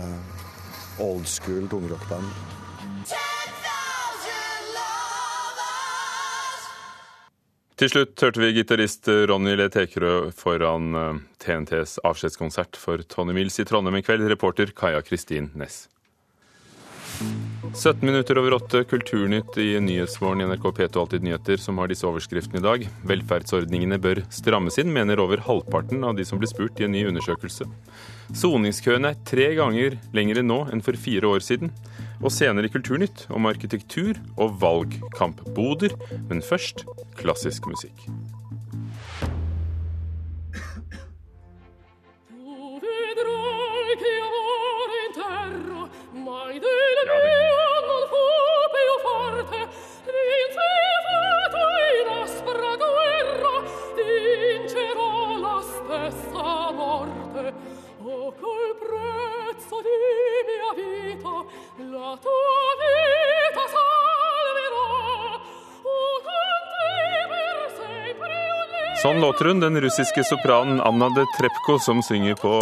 old 1.01 1.25
school 1.25 1.65
tungrockband. 1.73 2.29
Til 7.81 7.95
slutt 7.95 8.27
hørte 8.29 8.45
vi 8.45 8.53
gitarist 8.59 9.09
Ronny 9.09 9.57
Le 9.57 9.71
Tekerø 9.73 10.13
foran 10.37 10.93
eh, 11.01 11.25
TNTs 11.41 11.97
avskjedskonsert 12.05 12.77
for 12.77 13.09
Tony 13.09 13.33
Mills 13.41 13.57
i 13.57 13.65
Trondheim 13.65 14.03
i 14.03 14.05
kveld. 14.05 14.29
Reporter 14.37 14.77
Kaja 14.77 15.01
Kristin 15.01 15.49
Næss. 15.57 15.87
17 17.75 18.07
minutter 18.07 18.39
over 18.39 18.53
åtte, 18.53 18.85
Kulturnytt 18.85 19.59
i 19.59 19.81
Nyhetsmorgen 19.81 20.41
i 20.41 20.47
NRK 20.47 20.63
P2 20.63 21.01
Alltid 21.01 21.23
nyheter, 21.23 21.57
som 21.57 21.79
har 21.79 21.91
disse 21.91 22.07
overskriftene 22.07 22.61
i 22.61 22.65
dag. 22.65 22.85
Velferdsordningene 23.11 23.99
bør 23.99 24.21
strammes 24.31 24.79
inn, 24.79 24.93
mener 24.95 25.19
over 25.23 25.43
halvparten 25.43 26.05
av 26.07 26.15
de 26.15 26.27
som 26.27 26.39
ble 26.39 26.49
spurt 26.51 26.79
i 26.79 26.87
en 26.87 26.95
ny 26.95 27.03
undersøkelse. 27.11 27.67
Soningskøene 28.35 29.11
er 29.11 29.25
tre 29.27 29.51
ganger 29.59 29.99
lengre 30.15 30.45
nå 30.47 30.61
enn 30.73 30.85
for 30.87 30.99
fire 30.99 31.35
år 31.35 31.43
siden. 31.45 31.75
Og 32.23 32.31
senere 32.33 32.71
i 32.71 32.73
Kulturnytt 32.73 33.27
om 33.35 33.51
arkitektur 33.51 34.23
og 34.39 34.55
valgkampboder. 34.63 35.99
Men 36.31 36.47
først 36.47 36.87
klassisk 37.19 37.67
musikk. 37.71 38.07
Sånn 69.05 69.21
låter 69.21 69.51
hun, 69.51 69.59
den 69.61 69.77
russiske 69.85 70.23
sopranen 70.25 70.79
Anna 70.81 71.11
de 71.13 71.27
Trepko, 71.37 71.75
som 71.79 71.99
synger 72.03 72.39
på 72.41 72.53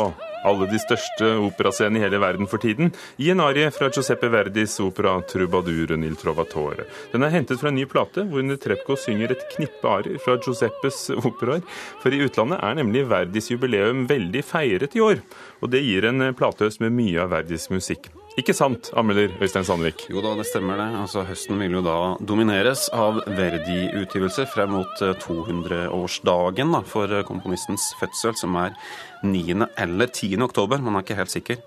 alle 0.42 0.66
de 0.66 0.78
største 0.82 1.28
operascenene 1.38 2.00
i 2.00 2.02
hele 2.02 2.18
verden 2.18 2.48
for 2.50 2.58
tiden, 2.58 2.88
i 3.22 3.28
en 3.30 3.38
arie 3.44 3.68
fra 3.70 3.86
Giuseppe 3.94 4.26
Verdis 4.26 4.74
opera 4.82 5.12
'Trubaduren 5.22 6.02
il 6.02 6.16
Trovatore'. 6.18 6.88
Den 7.12 7.22
er 7.22 7.30
hentet 7.30 7.60
fra 7.60 7.70
en 7.70 7.78
ny 7.78 7.84
plate, 7.86 8.24
hvor 8.26 8.42
de 8.42 8.56
Trepko 8.58 8.96
synger 8.98 9.36
et 9.36 9.44
knippe 9.54 9.86
arier 9.86 10.18
fra 10.18 10.34
Giuseppes 10.34 11.12
operaer. 11.14 11.62
For 12.02 12.10
i 12.10 12.24
utlandet 12.26 12.58
er 12.58 12.74
nemlig 12.74 13.06
Verdis 13.06 13.52
jubileum 13.54 14.08
veldig 14.10 14.42
feiret 14.42 14.98
i 14.98 15.04
år, 15.06 15.22
og 15.62 15.70
det 15.70 15.84
gir 15.86 16.10
en 16.10 16.34
platehøst 16.34 16.82
med 16.82 16.90
mye 16.90 17.22
av 17.22 17.30
Verdis 17.36 17.70
musikk. 17.70 18.10
Ikke 18.40 18.54
sant, 18.56 18.88
anmelder 18.96 19.34
Øystein 19.44 19.66
Sandvik? 19.68 20.06
Jo 20.08 20.22
da, 20.24 20.30
det 20.38 20.46
stemmer 20.48 20.78
det. 20.80 20.86
Altså, 21.02 21.20
Høsten 21.28 21.58
vil 21.60 21.74
jo 21.76 21.82
da 21.84 21.96
domineres 22.24 22.86
av 22.96 23.18
Verdi-utgivelser 23.28 24.48
frem 24.48 24.72
mot 24.72 25.02
200-årsdagen 25.20 26.72
eh, 26.78 26.86
for 26.88 27.12
eh, 27.12 27.26
komponistens 27.28 27.90
fødsel, 28.00 28.32
som 28.40 28.56
er 28.56 28.72
9. 29.20 29.66
eller 29.84 30.08
10. 30.08 30.40
oktober, 30.48 30.80
man 30.80 30.96
er 30.96 31.04
ikke 31.04 31.18
helt 31.20 31.34
sikker. 31.34 31.60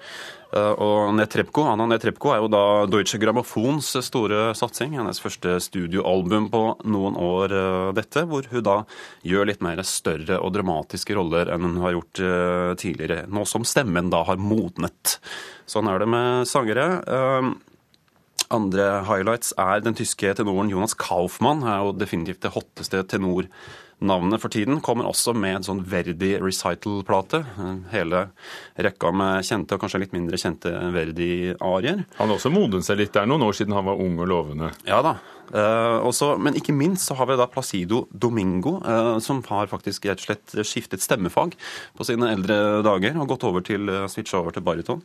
Eh, 0.54 0.74
og 0.84 1.14
Netrebko, 1.18 1.64
Anna 1.72 1.88
Netrebko 1.90 2.34
er 2.34 2.44
jo 2.44 2.50
da 2.52 2.64
Deutsche 2.92 3.20
Grammofons 3.22 3.94
store 4.06 4.52
satsing. 4.58 4.96
Hennes 5.00 5.22
første 5.24 5.58
studioalbum 5.64 6.50
på 6.54 6.64
noen 6.86 7.20
år, 7.20 7.56
dette, 7.98 8.26
hvor 8.30 8.48
hun 8.52 8.66
da 8.66 8.78
gjør 9.26 9.50
litt 9.50 9.64
mer 9.66 9.82
større 9.88 10.42
og 10.42 10.54
dramatiske 10.56 11.18
roller 11.18 11.54
enn 11.54 11.70
hun 11.70 11.80
har 11.84 11.96
gjort 11.98 12.24
tidligere. 12.82 13.26
Nå 13.32 13.46
som 13.50 13.66
stemmen 13.68 14.12
da 14.14 14.24
har 14.28 14.42
modnet. 14.42 15.18
Sånn 15.70 15.90
er 15.90 16.04
det 16.04 16.10
med 16.12 16.50
sangere. 16.50 16.90
Andre 18.54 19.02
highlights 19.08 19.56
er 19.58 19.82
den 19.82 19.96
tyske 19.98 20.34
tenoren 20.38 20.70
Jonas 20.70 20.94
Kaufmann. 20.94 21.64
er 21.66 21.82
jo 21.82 21.96
definitivt 21.98 22.44
det 22.46 22.54
hotteste 22.54 23.02
tenornavnet 24.00 24.42
for 24.42 24.50
tiden. 24.50 24.82
Kommer 24.82 25.08
også 25.08 25.34
med 25.34 25.58
en 25.60 25.64
sånn 25.66 25.84
Verdi 25.84 26.38
recital-plate. 26.40 27.44
Hele 27.92 28.30
rekka 28.78 29.12
med 29.12 29.46
kjente 29.46 29.76
og 29.76 29.82
kanskje 29.82 30.02
litt 30.04 30.14
mindre 30.14 30.38
kjente 30.38 30.72
Verdi-arier. 30.94 32.06
Han 32.18 32.30
har 32.30 32.36
også 32.36 32.52
modnet 32.52 32.86
seg 32.86 33.00
litt. 33.00 33.14
Det 33.14 33.22
er 33.22 33.30
noen 33.30 33.46
år 33.46 33.56
siden 33.56 33.76
han 33.76 33.86
var 33.86 34.00
ung 34.02 34.20
og 34.20 34.28
lovende. 34.28 34.72
Ja 34.88 35.02
da. 35.02 35.18
Uh, 35.46 36.02
også, 36.02 36.40
men 36.42 36.56
ikke 36.58 36.74
minst 36.74 37.06
så 37.06 37.16
har 37.20 37.28
vi 37.30 37.36
da 37.38 37.46
Placido 37.46 38.08
Domingo, 38.10 38.80
uh, 38.82 39.20
som 39.22 39.44
har 39.46 39.70
faktisk 39.70 40.08
rett 40.10 40.24
og 40.24 40.26
slett 40.26 40.56
skiftet 40.66 41.04
stemmefag 41.06 41.54
på 41.96 42.08
sine 42.08 42.32
eldre 42.34 42.82
dager 42.84 43.20
og 43.22 43.30
gått 43.30 43.46
over 43.46 43.62
til, 43.62 43.86
uh, 43.86 44.08
switcha 44.10 44.40
over 44.42 44.56
til 44.56 44.66
bariton. 44.66 45.04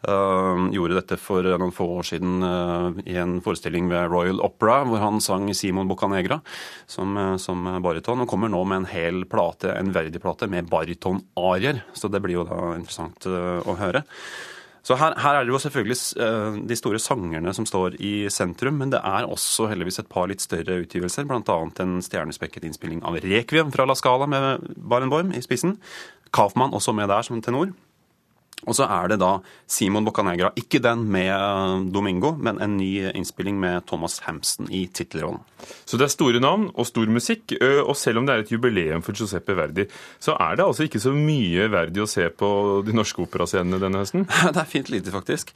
Uh, 0.00 0.70
gjorde 0.72 0.96
dette 0.96 1.16
for 1.20 1.44
noen 1.44 1.74
få 1.76 1.84
år 1.98 2.06
siden 2.08 2.40
uh, 2.40 3.00
i 3.04 3.18
en 3.20 3.34
forestilling 3.44 3.90
ved 3.90 4.08
Royal 4.08 4.38
Opera, 4.40 4.78
hvor 4.88 5.02
han 5.02 5.20
sang 5.20 5.50
Simon 5.52 5.90
Bocanegra 5.90 6.38
som, 6.88 7.12
uh, 7.20 7.34
som 7.36 7.68
bariton. 7.84 8.22
Og 8.24 8.30
kommer 8.30 8.48
nå 8.48 8.62
med 8.64 8.80
en 8.80 8.88
hel 8.88 9.26
plate, 9.28 9.74
en 9.74 9.92
verdig-plate 9.92 10.48
med 10.48 10.70
barytonarier. 10.72 11.82
Så 11.92 12.08
det 12.08 12.22
blir 12.24 12.38
jo 12.38 12.46
da 12.48 12.70
interessant 12.78 13.28
å 13.28 13.76
høre. 13.76 14.00
Så 14.80 14.96
her, 14.96 15.12
her, 15.20 15.36
er 15.36 15.44
det 15.44 15.52
jo 15.52 15.60
selvfølgelig 15.60 16.64
de 16.70 16.76
store 16.78 16.98
sangerne 17.04 17.52
som 17.52 17.66
står 17.68 17.98
i 18.00 18.30
sentrum, 18.32 18.78
men 18.80 18.94
det 18.94 19.02
er 19.04 19.28
også 19.28 19.68
heldigvis 19.68 20.00
et 20.00 20.08
par 20.08 20.30
litt 20.30 20.40
større 20.40 20.78
utgivelser, 20.80 21.28
bl.a. 21.28 21.58
en 21.84 21.98
stjernespekket 22.00 22.64
innspilling 22.64 23.04
av 23.04 23.20
Rekviem 23.20 23.68
fra 23.74 23.84
La 23.84 23.98
Scala 23.98 24.24
med 24.24 24.64
Barenboim 24.80 25.36
i 25.36 25.44
spissen. 25.44 25.76
Kaufmann 26.32 26.72
også 26.72 26.96
med 26.96 27.12
der 27.12 27.28
som 27.28 27.44
tenor. 27.44 27.74
Og 28.68 28.76
så 28.76 28.86
er 28.90 29.12
det 29.12 29.20
da 29.22 29.36
Simon 29.70 30.04
Boccanegra. 30.04 30.52
Ikke 30.60 30.82
den 30.82 31.06
med 31.12 31.90
Domingo, 31.94 32.34
men 32.36 32.60
en 32.60 32.76
ny 32.76 33.10
innspilling 33.14 33.60
med 33.60 33.86
Thomas 33.88 34.18
Hampson 34.26 34.68
i 34.72 34.86
tittelrollen. 34.92 35.40
Så 35.88 35.98
det 36.00 36.06
er 36.06 36.12
store 36.12 36.40
navn 36.42 36.68
og 36.72 36.88
stor 36.88 37.08
musikk. 37.12 37.54
Og 37.60 37.94
selv 37.98 38.20
om 38.20 38.28
det 38.28 38.34
er 38.34 38.44
et 38.44 38.52
jubileum 38.52 39.04
for 39.04 39.16
Giuseppe 39.16 39.56
Verdi, 39.56 39.86
så 40.22 40.36
er 40.40 40.58
det 40.58 40.66
altså 40.66 40.86
ikke 40.86 41.02
så 41.02 41.12
mye 41.14 41.68
Verdi 41.72 42.02
å 42.02 42.08
se 42.10 42.26
på 42.32 42.50
de 42.86 42.96
norske 42.96 43.24
operascenene 43.24 43.80
denne 43.82 44.02
høsten? 44.02 44.26
Det 44.54 44.58
er 44.58 44.68
fint 44.68 44.90
lite, 44.92 45.12
faktisk. 45.14 45.52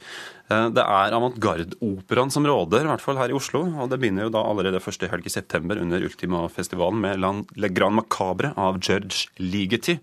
Det 0.47 0.81
er 0.81 1.13
avantgarde-operaen 1.17 2.31
som 2.33 2.45
råder, 2.47 2.85
i 2.85 2.89
hvert 2.89 3.03
fall 3.03 3.17
her 3.19 3.33
i 3.33 3.35
Oslo. 3.37 3.63
Og 3.81 3.89
det 3.91 3.99
begynner 4.01 4.27
jo 4.27 4.33
da 4.35 4.43
allerede 4.45 4.81
første 4.83 5.09
helg 5.11 5.27
i 5.27 5.33
september 5.33 5.79
under 5.81 6.05
Ultima-festivalen 6.05 7.01
med 7.01 7.55
Le 7.59 7.71
Grand 7.73 7.97
Macabre 7.97 8.53
av 8.55 8.79
George 8.79 9.27
Ligeti. 9.41 9.97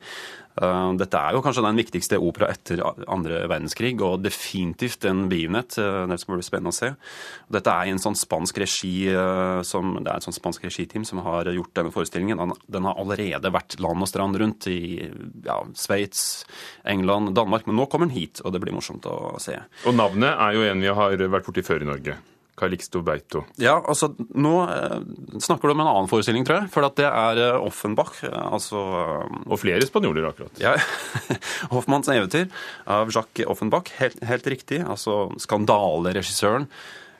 Eh, 0.60 0.92
dette 1.00 1.16
er 1.16 1.32
jo 1.32 1.40
kanskje 1.44 1.64
den 1.64 1.78
viktigste 1.80 2.18
opera 2.20 2.50
etter 2.52 2.82
andre 3.10 3.42
verdenskrig, 3.50 3.94
og 4.04 4.22
definitivt 4.24 5.06
en 5.08 5.24
begivenhet. 5.30 5.78
Eh, 5.80 6.04
det 6.10 6.18
skal 6.20 6.36
bli 6.36 6.46
spennende 6.46 6.74
å 6.74 6.76
se. 6.76 6.92
Dette 7.52 7.72
er 7.72 7.92
en 7.92 8.02
sånn 8.02 8.18
spansk 8.18 8.60
regi 8.60 9.08
eh, 9.12 9.60
som, 9.66 9.94
Det 10.02 10.10
er 10.10 10.20
et 10.20 10.26
sånn 10.26 10.36
spansk 10.36 10.66
regiteam 10.68 11.06
som 11.08 11.22
har 11.24 11.48
gjort 11.52 11.74
denne 11.78 11.94
forestillingen. 11.94 12.56
Den 12.68 12.88
har 12.88 13.00
allerede 13.00 13.52
vært 13.54 13.78
land 13.80 14.04
og 14.04 14.10
strand 14.10 14.40
rundt 14.40 14.68
i 14.70 15.08
ja, 15.46 15.60
Sveits, 15.78 16.44
England, 16.84 17.34
Danmark, 17.38 17.66
men 17.66 17.78
nå 17.78 17.88
kommer 17.88 18.10
den 18.10 18.16
hit, 18.16 18.42
og 18.44 18.52
det 18.52 18.62
blir 18.62 18.76
morsomt 18.76 19.08
å 19.08 19.38
se. 19.42 19.56
Og 19.88 19.96
navnet 19.96 20.36
er 20.36 20.58
jo 20.58 20.68
en 20.68 20.82
vi 20.82 20.92
har 20.92 21.28
vært 21.32 21.48
borti 21.48 21.64
før 21.64 21.84
i 21.84 21.88
Norge. 21.88 22.18
Calixto 22.58 23.00
Beito. 23.04 23.46
Ja, 23.60 23.78
altså 23.80 24.10
nå 24.18 24.52
eh, 24.68 24.98
snakker 25.40 25.70
du 25.70 25.74
om 25.74 25.82
en 25.82 25.88
annen 25.88 26.10
forestilling, 26.10 26.44
tror 26.44 26.60
jeg. 26.60 26.70
For 26.74 26.84
at 26.84 26.98
det 27.00 27.08
er 27.08 27.40
eh, 27.40 27.64
Offenbach. 27.64 28.18
Eh, 28.28 28.32
altså 28.32 28.82
Og 29.46 29.56
flere 29.62 29.86
spanjoler, 29.88 30.28
akkurat. 30.28 30.60
Ja. 30.60 30.74
Hoffmanns 31.74 32.12
eventyr 32.12 32.50
av 32.84 33.12
Jacques 33.14 33.48
Offenbach. 33.48 33.88
Helt, 33.98 34.20
helt 34.28 34.50
riktig. 34.52 34.82
Altså 34.84 35.30
skandaleregissøren. 35.40 36.68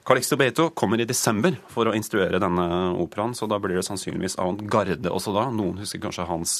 Calixto 0.05 0.37
Beito 0.37 0.69
kommer 0.77 1.01
i 1.01 1.09
desember 1.09 1.57
for 1.71 1.89
å 1.89 1.97
instruere 1.97 2.41
denne 2.43 2.65
operaen, 2.99 3.37
så 3.39 3.47
da 3.47 3.61
blir 3.63 3.79
det 3.79 3.87
sannsynligvis 3.87 4.35
avantgarde 4.43 5.13
også 5.15 5.33
da. 5.37 5.47
Noen 5.55 5.79
husker 5.79 6.03
kanskje 6.03 6.27
hans 6.27 6.57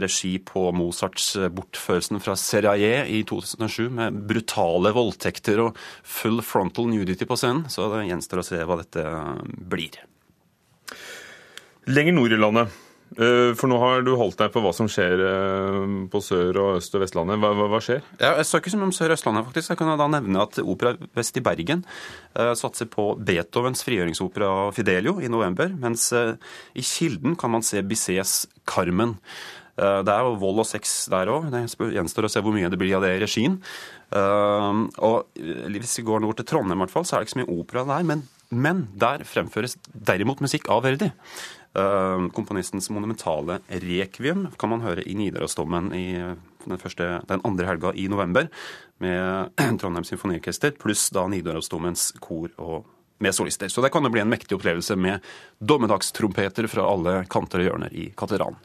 regi 0.00 0.38
på 0.40 0.70
Mozarts 0.72 1.34
eh, 1.36 1.50
bortførelsen 1.52 2.22
fra 2.24 2.36
Seraye 2.38 3.04
i 3.12 3.20
2007, 3.28 3.90
med 3.92 4.22
brutale 4.30 4.94
voldtekter 4.96 5.60
og 5.66 5.82
full 6.02 6.40
frontal 6.42 6.88
nudity 6.88 7.28
på 7.28 7.36
scenen. 7.36 7.66
Så 7.68 7.90
det 7.92 8.06
gjenstår 8.08 8.40
å 8.40 8.46
se 8.46 8.62
hva 8.64 8.80
dette 8.80 9.04
blir. 9.74 10.00
Lenger 11.84 12.16
nord 12.16 12.32
i 12.32 12.40
landet 12.40 12.72
Eh, 12.72 12.93
for 13.14 13.70
nå 13.70 13.76
har 13.78 14.02
du 14.02 14.10
holdt 14.18 14.40
deg 14.40 14.50
på 14.50 14.60
hva 14.64 14.72
som 14.74 14.88
skjer 14.90 15.20
eh, 15.22 15.80
på 16.10 16.20
Sør- 16.24 16.58
og 16.58 16.78
Øst- 16.80 16.96
og 16.96 17.04
Vestlandet. 17.04 17.38
Hva, 17.42 17.52
hva, 17.54 17.68
hva 17.70 17.80
skjer? 17.84 18.02
Ja, 18.18 18.32
jeg 18.40 18.48
snakker 18.48 18.66
ikke 18.66 18.74
så 18.74 18.80
mye 18.80 18.88
om 18.90 18.94
Sør- 18.96 19.12
og 19.12 19.18
Østlandet, 19.18 19.46
faktisk. 19.48 19.70
Jeg 19.70 19.80
kan 19.80 19.92
da 20.00 20.08
nevne 20.10 20.42
at 20.42 20.58
Opera 20.64 20.94
Vest 21.14 21.38
i 21.38 21.44
Bergen 21.44 21.84
uh, 21.86 22.54
satser 22.58 22.88
på 22.90 23.12
Beethovens 23.22 23.84
frigjøringsopera 23.86 24.50
Fidelio 24.74 25.20
i 25.22 25.30
november, 25.30 25.70
mens 25.78 26.08
i 26.14 26.82
Kilden 26.82 27.36
kan 27.38 27.52
man 27.54 27.62
se 27.66 27.82
Bissets 27.86 28.48
Carmen. 28.66 29.18
Det 29.74 30.10
er 30.10 30.22
jo 30.22 30.36
vold 30.38 30.60
og 30.62 30.68
sex 30.68 31.08
der 31.10 31.30
òg. 31.32 31.48
Det 31.50 31.64
gjenstår 31.96 32.28
å 32.28 32.30
se 32.30 32.42
hvor 32.44 32.54
mye 32.54 32.68
det 32.70 32.78
blir 32.78 32.94
av 32.94 33.02
det 33.02 33.16
i 33.16 33.22
regien. 33.24 33.56
og 34.14 35.40
hvis 35.74 35.98
vi 35.98 36.06
går 36.06 36.22
nord 36.22 36.38
til 36.38 36.46
Trondheim, 36.46 36.78
i 36.78 36.84
hvert 36.84 36.94
fall, 36.94 37.06
så 37.06 37.16
er 37.16 37.22
det 37.22 37.28
ikke 37.28 37.34
så 37.34 37.40
mye 37.42 37.56
opera 37.58 37.84
der. 37.88 38.06
Men, 38.06 38.22
men 38.54 38.84
der 38.94 39.26
fremføres 39.26 39.74
derimot 39.90 40.42
musikk 40.44 40.70
av 40.70 40.86
Verdi. 40.86 41.10
Eh, 41.74 42.28
komponistens 42.32 42.90
monumentale 42.90 43.58
rekviem 43.66 44.46
kan 44.58 44.70
man 44.70 44.84
høre 44.84 45.02
i 45.02 45.16
Nidarosdomen 45.18 45.90
i 45.96 46.06
den, 46.22 46.78
første, 46.78 47.16
den 47.26 47.42
andre 47.42 47.66
helga 47.66 47.90
i 47.98 48.06
november 48.08 48.46
med 49.02 49.50
Trondheim 49.80 50.06
Symfoniorkester, 50.06 50.76
pluss 50.78 51.08
da 51.14 51.26
Nidarosdomens 51.26 52.12
kor 52.22 52.52
og 52.62 52.84
med 53.18 53.34
solister. 53.34 53.68
Så 53.68 53.82
det 53.82 53.90
kan 53.94 54.06
jo 54.06 54.12
bli 54.14 54.22
en 54.22 54.30
mektig 54.30 54.54
opplevelse 54.54 54.94
med 54.98 55.24
dommedagstrompeter 55.58 56.68
fra 56.70 56.86
alle 56.86 57.16
kanter 57.30 57.62
og 57.62 57.68
hjørner 57.68 57.94
i 57.94 58.06
katedralen. 58.16 58.58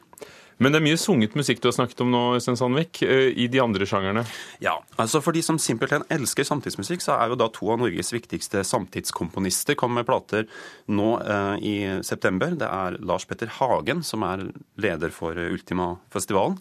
Men 0.60 0.74
det 0.74 0.80
er 0.80 0.84
mye 0.84 1.00
sunget 1.00 1.36
musikk 1.38 1.62
du 1.62 1.70
har 1.70 1.76
snakket 1.78 2.02
om 2.04 2.10
nå, 2.12 2.20
Øystein 2.36 2.58
Sandvik, 2.60 3.00
eh, 3.06 3.30
i 3.32 3.46
de 3.48 3.62
andre 3.62 3.86
sjangerne? 3.88 4.26
Ja, 4.60 4.76
altså 5.00 5.22
for 5.24 5.32
de 5.32 5.40
som 5.44 5.56
simpelthen 5.58 6.04
elsker 6.12 6.44
samtidsmusikk, 6.44 7.00
så 7.00 7.16
er 7.16 7.32
jo 7.32 7.38
da 7.40 7.48
to 7.48 7.70
av 7.72 7.80
Norges 7.80 8.12
viktigste 8.12 8.60
samtidskomponister 8.68 9.78
kommet 9.80 10.02
med 10.02 10.10
plater 10.10 10.44
nå 10.92 11.14
eh, 11.24 11.56
i 11.64 11.74
september. 12.04 12.52
Det 12.60 12.68
er 12.68 13.00
Lars 13.00 13.24
Petter 13.24 13.48
Hagen, 13.56 14.04
som 14.04 14.26
er 14.28 14.50
leder 14.80 15.16
for 15.16 15.38
Ultima-festivalen. 15.48 16.60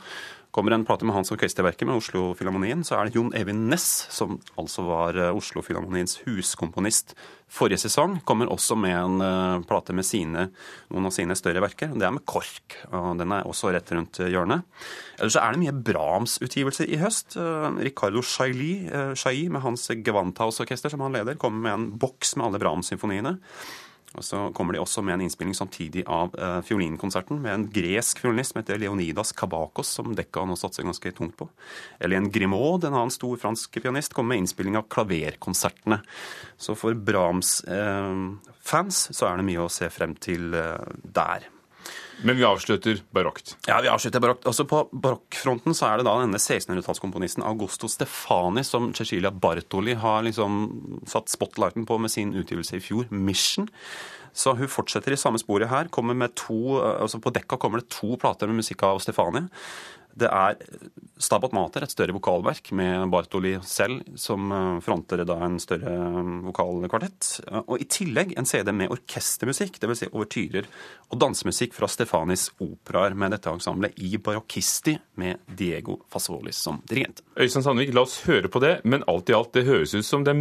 Kommer 0.52 0.74
en 0.74 0.86
plate 0.86 1.06
med 1.06 1.14
hans 1.14 1.30
orkesterverker 1.30 1.86
med 1.86 2.00
Oslo-filharmonien, 2.00 2.82
så 2.82 2.96
er 2.98 3.06
det 3.06 3.20
Jon 3.20 3.30
Evin 3.38 3.68
Næss, 3.70 4.08
som 4.10 4.40
altså 4.58 4.82
var 4.88 5.18
eh, 5.20 5.36
Oslo-filharmoniens 5.38 6.24
huskomponist 6.24 7.14
forrige 7.50 7.82
sesong, 7.84 8.20
kommer 8.26 8.50
også 8.50 8.78
med 8.78 8.94
en 8.94 9.22
uh, 9.22 9.62
plate 9.70 9.94
med 9.98 10.06
sine, 10.06 10.48
noen 10.94 11.10
av 11.10 11.14
sine 11.14 11.38
større 11.38 11.62
verker. 11.64 11.92
Det 11.94 12.06
er 12.06 12.14
med 12.14 12.26
KORK, 12.30 12.80
og 12.94 13.18
den 13.22 13.34
er 13.34 13.50
også 13.50 13.74
rett 13.74 13.90
rundt 13.94 14.22
hjørnet. 14.22 14.66
Ellers 15.18 15.38
så 15.38 15.44
er 15.44 15.54
det 15.54 15.62
mye 15.64 15.76
Brahms-utgivelser 15.90 16.90
i 16.90 17.00
høst. 17.02 17.38
Uh, 17.38 17.70
Ricardo 17.82 18.22
Chailly, 18.26 18.90
med 19.50 19.62
hans 19.66 19.90
Gewandhaus-orkester 20.06 20.94
som 20.94 21.06
han 21.06 21.18
leder, 21.18 21.38
kommer 21.42 21.66
med 21.66 21.74
en 21.76 21.88
boks 22.02 22.36
med 22.38 22.50
alle 22.50 22.62
Brahms-symfoniene. 22.62 23.38
Og 24.18 24.26
Så 24.26 24.40
kommer 24.58 24.74
de 24.74 24.80
også 24.82 25.04
med 25.06 25.14
en 25.14 25.22
innspilling 25.28 25.54
samtidig 25.54 26.02
av 26.10 26.34
uh, 26.34 26.66
fiolinkonserten 26.66 27.38
med 27.44 27.54
en 27.54 27.66
gresk 27.74 28.24
fiolinist 28.24 28.56
som 28.56 28.62
heter 28.62 28.80
Leonidas 28.82 29.32
Kabakos, 29.38 29.92
som 30.00 30.16
Dekka 30.18 30.48
nå 30.50 30.56
satser 30.58 30.88
ganske 30.88 31.12
tungt 31.14 31.36
på. 31.38 31.46
Eller 32.02 32.26
Grimaud, 32.34 32.88
en 32.88 32.96
annen 32.96 33.14
stor 33.14 33.38
fransk 33.38 33.78
pianist, 33.84 34.16
kommer 34.18 34.34
med 34.34 34.46
innspilling 34.46 34.80
av 34.80 34.88
klaverkonsertene. 34.90 36.00
Så 36.58 36.74
for 36.80 36.98
Brahms-fans 36.98 38.98
uh, 39.12 39.14
så 39.14 39.30
er 39.30 39.38
det 39.38 39.50
mye 39.52 39.68
å 39.68 39.74
se 39.74 39.88
frem 39.94 40.18
til 40.18 40.58
uh, 40.58 40.82
der. 41.06 41.46
Men 42.24 42.36
vi 42.36 42.44
avslutter 42.44 43.00
barokt. 43.16 43.56
Ja, 43.68 43.80
vi 43.82 43.90
avslutter 43.92 44.20
barokt. 44.20 44.48
Også 44.50 44.66
På 44.68 44.84
barokkfronten 44.92 45.76
så 45.78 45.88
er 45.88 46.00
det 46.00 46.08
da 46.08 46.18
denne 46.20 46.40
1600-tallskomponisten 46.40 47.46
Augusto 47.48 47.88
Stefani 47.92 48.64
som 48.68 48.92
Cecilia 48.98 49.32
Bartoli 49.32 49.96
har 50.00 50.26
liksom 50.28 50.60
satt 51.08 51.32
spotlighten 51.32 51.88
på 51.88 52.00
med 52.02 52.12
sin 52.12 52.34
utgivelse 52.36 52.78
i 52.78 52.84
fjor, 52.84 53.08
'Mission'. 53.12 53.70
Så 54.34 54.54
hun 54.56 54.70
fortsetter 54.70 55.14
i 55.14 55.18
samme 55.18 55.40
sporet 55.42 55.70
her. 55.70 55.88
kommer 55.88 56.14
med 56.14 56.36
to, 56.36 56.78
altså 56.80 57.20
På 57.20 57.34
dekka 57.34 57.58
kommer 57.58 57.80
det 57.80 57.90
to 57.90 58.16
plater 58.16 58.48
med 58.48 58.62
musikk 58.62 58.84
av 58.84 59.00
Stefani. 59.00 59.48
Det 60.20 60.30
er 60.30 60.58
Stabat 61.20 61.52
Mater, 61.52 61.84
et 61.84 61.92
større 61.92 62.14
vokalverk 62.16 62.72
med 62.76 63.10
Bartoli 63.12 63.58
selv, 63.68 64.06
som 64.20 64.52
eh, 64.56 64.78
fronter 64.84 65.26
da 65.28 65.36
en 65.44 65.58
større 65.60 65.92
eh, 65.92 66.30
vokalkvartett. 66.48 67.28
Og 67.66 67.84
i 67.84 67.88
tillegg 67.92 68.32
en 68.40 68.48
CD 68.48 68.72
med 68.76 68.94
orkestermusikk, 68.96 69.82
dvs. 69.84 70.00
Si 70.00 70.10
overtyrer 70.14 70.70
og 71.10 71.20
dansemusikk 71.20 71.76
fra 71.76 71.90
Stefanis 71.92 72.48
operaer 72.64 73.18
med 73.20 73.36
dette 73.36 73.52
ensemblet 73.52 74.00
i 74.00 74.14
barokkisti 74.16 74.96
med 75.20 75.44
Diego 75.60 76.00
Fasolis 76.12 76.62
som 76.64 76.80
dirigent. 76.88 77.20
Øystein 77.36 77.68
Sandvik, 77.68 77.92
la 77.96 78.08
oss 78.08 78.22
høre 78.24 78.52
på 78.52 78.64
det, 78.64 78.78
men 78.88 79.04
alt 79.12 79.28
i 79.28 79.36
alt, 79.36 79.52
det 79.58 79.68
høres 79.68 79.98
ut 79.98 80.08
som 80.08 80.24
det 80.24 80.32
er 80.32 80.40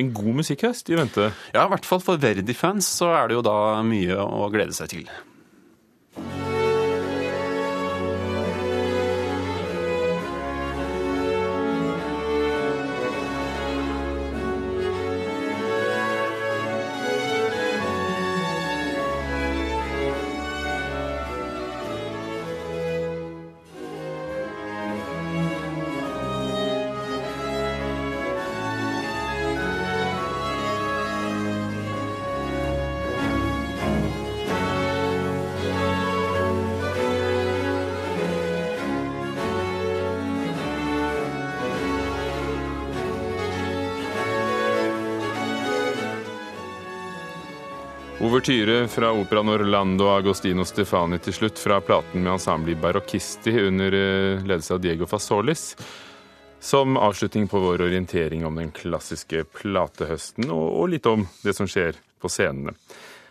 en 0.00 0.12
god 0.16 0.40
musikkhøst 0.40 0.88
i 0.88 0.96
vente? 0.96 1.32
Ja, 1.52 1.66
i 1.66 1.72
hvert 1.74 1.88
fall 1.88 2.00
for 2.04 2.20
Verdi-fans 2.22 2.88
så 3.00 3.12
er 3.12 3.28
det 3.28 3.36
jo 3.36 3.44
da 3.44 3.82
mye 3.84 4.16
å 4.24 4.48
glede 4.54 4.76
seg 4.76 4.96
til. 4.96 5.10
Ouvertyre 48.28 48.88
fra 48.88 49.08
operaen 49.16 49.48
Orlando 49.48 50.10
Agostino 50.12 50.64
Stefani 50.68 51.16
til 51.24 51.32
slutt, 51.32 51.56
fra 51.56 51.78
platen 51.80 52.20
med 52.20 52.34
ensemblet 52.34 52.76
Barocchisti 52.82 53.54
under 53.62 53.94
eh, 53.96 54.42
ledelse 54.44 54.74
av 54.74 54.82
Diego 54.84 55.06
Fasolis. 55.08 55.62
Som 56.60 56.98
avslutning 57.00 57.46
på 57.48 57.62
vår 57.62 57.86
orientering 57.86 58.44
om 58.44 58.60
den 58.60 58.68
klassiske 58.76 59.46
platehøsten, 59.56 60.50
og 60.52 60.90
litt 60.92 61.08
om 61.08 61.24
det 61.40 61.54
som 61.56 61.70
skjer 61.70 61.96
på 62.20 62.28
scenene. 62.28 62.74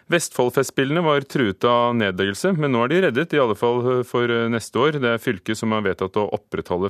Vestfoldfestspillene 0.10 1.06
var 1.06 1.30
truet 1.30 1.70
av 1.70 1.94
nedleggelse, 2.00 2.56
men 2.58 2.74
nå 2.74 2.88
er 2.88 2.96
de 2.96 3.04
reddet, 3.06 3.38
i 3.38 3.44
alle 3.44 3.60
fall 3.60 3.84
eh, 4.00 4.04
for 4.08 4.34
eh, 4.34 4.50
neste 4.50 4.82
år. 4.82 4.98
Det 4.98 5.14
er 5.14 5.22
fylket 5.22 5.62
som 5.62 5.78
har 5.78 5.86
vedtatt 5.86 6.18
å 6.18 6.26
opprettholde 6.40 6.90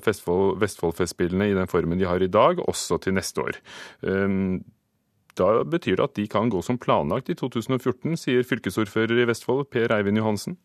Vestfoldfestspillene 0.64 1.52
i 1.52 1.60
den 1.60 1.68
formen 1.68 2.00
de 2.00 2.08
har 2.08 2.24
i 2.24 2.32
dag, 2.32 2.64
også 2.72 3.04
til 3.04 3.20
neste 3.20 3.50
år. 3.50 3.64
Da 5.38 5.64
betyr 5.64 6.00
det 6.00 6.06
at 6.08 6.16
de 6.18 6.26
kan 6.28 6.50
gå 6.50 6.62
som 6.66 6.80
planlagt 6.82 7.30
i 7.30 7.36
2014, 7.38 8.18
sier 8.18 8.48
fylkesordfører 8.48 9.22
i 9.22 9.28
Vestfold, 9.30 9.68
Per 9.74 9.94
Eivind 9.94 10.18
Johansen. 10.18 10.58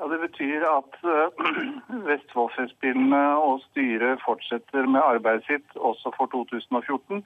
Ja, 0.00 0.08
Det 0.08 0.20
betyr 0.22 0.64
at 0.64 0.96
uh, 1.04 2.06
Vestfoldfestspillene 2.08 3.22
og 3.36 3.60
styret 3.68 4.22
fortsetter 4.24 4.88
med 4.88 5.04
arbeidet 5.04 5.44
sitt 5.48 5.76
også 5.76 6.14
for 6.16 6.32
2014. 6.32 7.24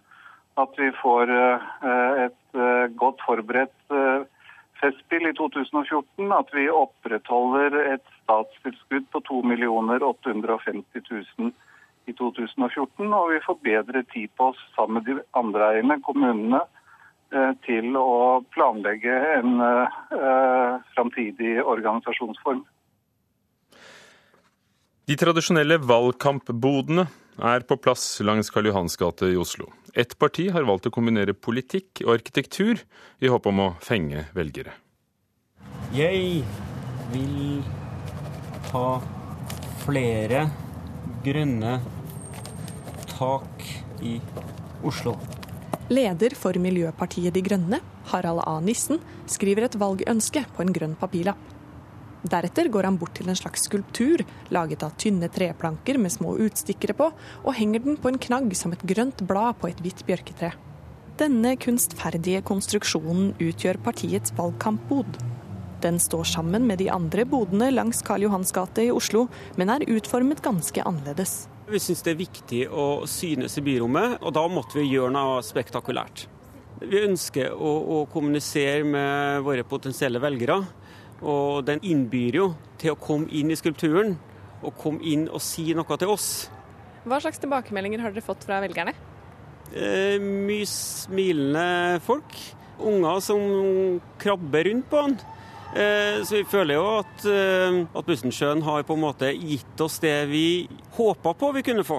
At 0.58 0.74
vi 0.78 0.90
får 1.02 1.30
uh, 1.30 1.68
et 2.26 2.58
uh, 2.58 2.90
godt 2.98 3.22
forberedt 3.26 3.94
festspill 4.80 5.28
i 5.30 5.34
2014. 5.38 6.32
At 6.34 6.50
vi 6.54 6.66
opprettholder 6.70 7.78
et 7.94 8.06
statstilskudd 8.24 9.06
på 9.14 9.22
2 9.30 9.42
850 10.10 11.06
000 11.38 11.54
i 12.06 12.14
2014, 12.16 13.08
og 13.12 13.32
vi 13.32 13.40
får 13.44 13.58
bedre 13.64 14.04
tid 14.12 14.32
på 14.36 14.50
oss 14.52 14.60
sammen 14.76 15.00
med 15.00 15.08
de 15.08 15.24
andre 15.38 15.70
eierne, 15.72 15.98
kommunene, 16.04 16.60
eh, 17.32 17.52
til 17.66 17.96
å 17.98 18.42
planlegge 18.54 19.16
en 19.38 19.58
uh, 19.60 20.78
framtidig 20.94 21.56
organisasjonsform. 21.62 22.62
De 25.04 25.16
tradisjonelle 25.20 25.76
valgkampbodene 25.84 27.04
er 27.44 27.64
på 27.68 27.76
plass 27.76 28.06
langs 28.24 28.48
Karl 28.52 28.70
Johans 28.70 28.96
gate 28.96 29.28
i 29.28 29.36
Oslo. 29.36 29.68
Ett 29.94 30.16
parti 30.18 30.46
har 30.54 30.64
valgt 30.64 30.88
å 30.88 30.94
kombinere 30.94 31.34
politikk 31.36 32.00
og 32.06 32.14
arkitektur 32.16 32.80
i 33.20 33.30
håp 33.30 33.50
om 33.50 33.60
å 33.66 33.68
fenge 33.84 34.24
velgere. 34.34 34.72
Jeg 35.94 36.42
vil 37.12 37.60
ha 38.72 38.86
flere 39.84 40.46
grønne 41.24 41.78
tak 43.14 43.64
i 44.04 44.18
Oslo. 44.84 45.16
Leder 45.92 46.34
for 46.36 46.56
Miljøpartiet 46.60 47.34
De 47.34 47.42
Grønne, 47.44 47.80
Harald 48.10 48.42
A. 48.46 48.58
Nissen, 48.64 49.00
skriver 49.30 49.66
et 49.66 49.76
valgønske 49.80 50.44
på 50.56 50.64
en 50.64 50.72
grønn 50.76 50.96
papirlapp. 51.00 51.40
Deretter 52.24 52.70
går 52.72 52.88
han 52.88 52.96
bort 52.96 53.12
til 53.18 53.28
en 53.28 53.36
slags 53.36 53.66
skulptur 53.68 54.22
laget 54.54 54.84
av 54.86 54.94
tynne 55.00 55.28
treplanker 55.32 55.98
med 56.00 56.12
små 56.12 56.38
utstikkere 56.40 56.96
på, 56.96 57.10
og 57.44 57.56
henger 57.58 57.84
den 57.84 57.98
på 58.00 58.12
en 58.12 58.20
knagg 58.20 58.54
som 58.56 58.72
et 58.72 58.84
grønt 58.88 59.20
blad 59.28 59.60
på 59.60 59.68
et 59.68 59.82
hvitt 59.84 60.00
bjørketre. 60.08 60.54
Denne 61.20 61.52
kunstferdige 61.60 62.40
konstruksjonen 62.48 63.34
utgjør 63.44 63.78
partiets 63.84 64.32
valgkampbod. 64.38 65.20
Den 65.84 65.98
står 66.00 66.24
sammen 66.24 66.64
med 66.64 66.78
de 66.80 66.86
andre 66.88 67.26
bodene 67.28 67.66
langs 67.74 67.98
Karl 68.06 68.24
Johans 68.24 68.54
gate 68.56 68.86
i 68.86 68.92
Oslo, 68.92 69.26
men 69.60 69.68
er 69.68 69.84
utformet 69.92 70.40
ganske 70.40 70.80
annerledes. 70.80 71.42
Vi 71.68 71.80
syns 71.80 72.00
det 72.06 72.14
er 72.14 72.22
viktig 72.22 72.60
å 72.72 72.86
synes 73.08 73.58
i 73.60 73.64
byrommet, 73.66 74.16
og 74.24 74.32
da 74.36 74.46
måtte 74.48 74.78
vi 74.78 74.86
gjøre 74.88 75.12
noe 75.12 75.42
spektakulært. 75.44 76.24
Vi 76.80 77.02
ønsker 77.04 77.52
å, 77.52 77.72
å 77.84 77.98
kommunisere 78.12 78.86
med 78.88 79.44
våre 79.44 79.66
potensielle 79.68 80.22
velgere, 80.24 80.62
og 81.20 81.66
den 81.68 81.84
innbyr 81.84 82.40
jo 82.40 82.48
til 82.80 82.94
å 82.94 83.00
komme 83.00 83.28
inn 83.36 83.52
i 83.52 83.60
skulpturen 83.60 84.16
og 84.64 84.72
komme 84.80 85.04
inn 85.04 85.28
og 85.28 85.44
si 85.44 85.66
noe 85.76 86.00
til 86.00 86.14
oss. 86.16 86.30
Hva 87.04 87.20
slags 87.20 87.44
tilbakemeldinger 87.44 88.00
har 88.00 88.16
dere 88.16 88.24
fått 88.24 88.48
fra 88.48 88.62
velgerne? 88.64 88.96
Eh, 89.68 90.16
mye 90.16 90.64
smilende 90.68 92.00
folk. 92.08 92.40
Unger 92.80 93.20
som 93.22 94.00
krabber 94.20 94.70
rundt 94.70 94.88
på 94.88 95.04
den. 95.04 95.18
Eh, 95.74 96.22
så 96.22 96.36
vi 96.38 96.44
føler 96.46 96.78
jo 96.78 96.84
at, 97.00 97.24
eh, 97.26 97.80
at 97.82 98.06
Bussensjøen 98.06 98.62
har 98.62 98.84
på 98.86 98.94
en 98.94 99.02
måte 99.02 99.32
gitt 99.34 99.80
oss 99.82 99.98
det 99.98 100.28
vi 100.30 100.68
håpa 100.94 101.34
på 101.34 101.50
vi 101.56 101.64
kunne 101.66 101.82
få. 101.86 101.98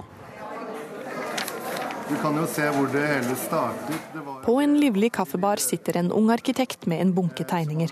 Du 2.05 2.15
kan 2.21 2.37
jo 2.37 2.45
se 2.47 2.69
hvor 2.71 2.87
det 2.93 3.03
hele 3.09 3.35
startet. 3.35 3.97
Det 4.13 4.21
var... 4.23 4.41
På 4.45 4.59
en 4.61 4.77
livlig 4.79 5.11
kaffebar 5.11 5.59
sitter 5.59 5.97
en 5.97 6.11
ung 6.13 6.29
arkitekt 6.31 6.85
med 6.87 7.01
en 7.01 7.13
bunke 7.17 7.43
tegninger. 7.43 7.91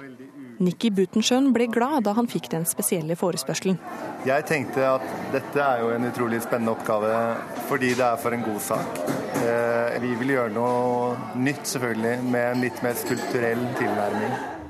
Nikki 0.63 0.91
Butensjøen 0.93 1.50
ble 1.52 1.65
glad 1.67 2.06
da 2.06 2.13
han 2.15 2.30
fikk 2.30 2.48
den 2.54 2.63
spesielle 2.69 3.17
forespørselen. 3.19 3.80
Jeg 4.24 4.46
tenkte 4.48 4.86
at 4.88 5.04
dette 5.34 5.60
er 5.60 5.82
jo 5.82 5.91
en 5.96 6.08
utrolig 6.08 6.43
spennende 6.46 6.78
oppgave 6.78 7.12
fordi 7.67 7.91
det 7.98 8.06
er 8.06 8.22
for 8.22 8.38
en 8.38 8.46
god 8.46 8.62
sak. 8.63 9.04
Eh, 9.43 10.00
vi 10.06 10.15
vil 10.22 10.36
gjøre 10.38 10.56
noe 10.56 11.39
nytt, 11.43 11.65
selvfølgelig, 11.67 12.17
med 12.32 12.52
en 12.54 12.67
litt 12.69 12.84
mer 12.86 12.96
skulpturell 13.02 13.65
tilnærming. 13.82 14.62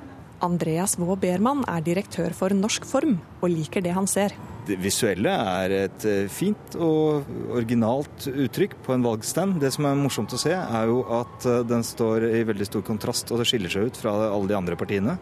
Andreas 0.43 0.97
Vaa 0.99 1.15
Bermann 1.19 1.63
er 1.71 1.83
direktør 1.85 2.33
for 2.35 2.53
Norsk 2.55 2.85
Form, 2.87 3.15
og 3.41 3.51
liker 3.51 3.83
det 3.83 3.93
han 3.95 4.09
ser. 4.09 4.35
Det 4.67 4.77
visuelle 4.79 5.31
er 5.31 5.75
et 5.75 6.05
eh, 6.07 6.31
fint 6.31 6.75
og 6.79 7.27
originalt 7.51 8.27
uttrykk 8.31 8.77
på 8.85 8.95
en 8.95 9.03
valgstand. 9.03 9.57
Det 9.63 9.73
som 9.75 9.87
er 9.87 9.99
morsomt 9.99 10.35
å 10.35 10.39
se, 10.39 10.53
er 10.55 10.91
jo 10.91 11.01
at 11.15 11.47
eh, 11.49 11.63
den 11.67 11.83
står 11.87 12.27
i 12.29 12.43
veldig 12.47 12.67
stor 12.69 12.85
kontrast, 12.87 13.31
og 13.31 13.41
det 13.41 13.47
skiller 13.49 13.71
seg 13.71 13.89
ut 13.89 13.99
fra 13.99 14.13
alle 14.29 14.51
de 14.51 14.59
andre 14.59 14.79
partiene. 14.79 15.17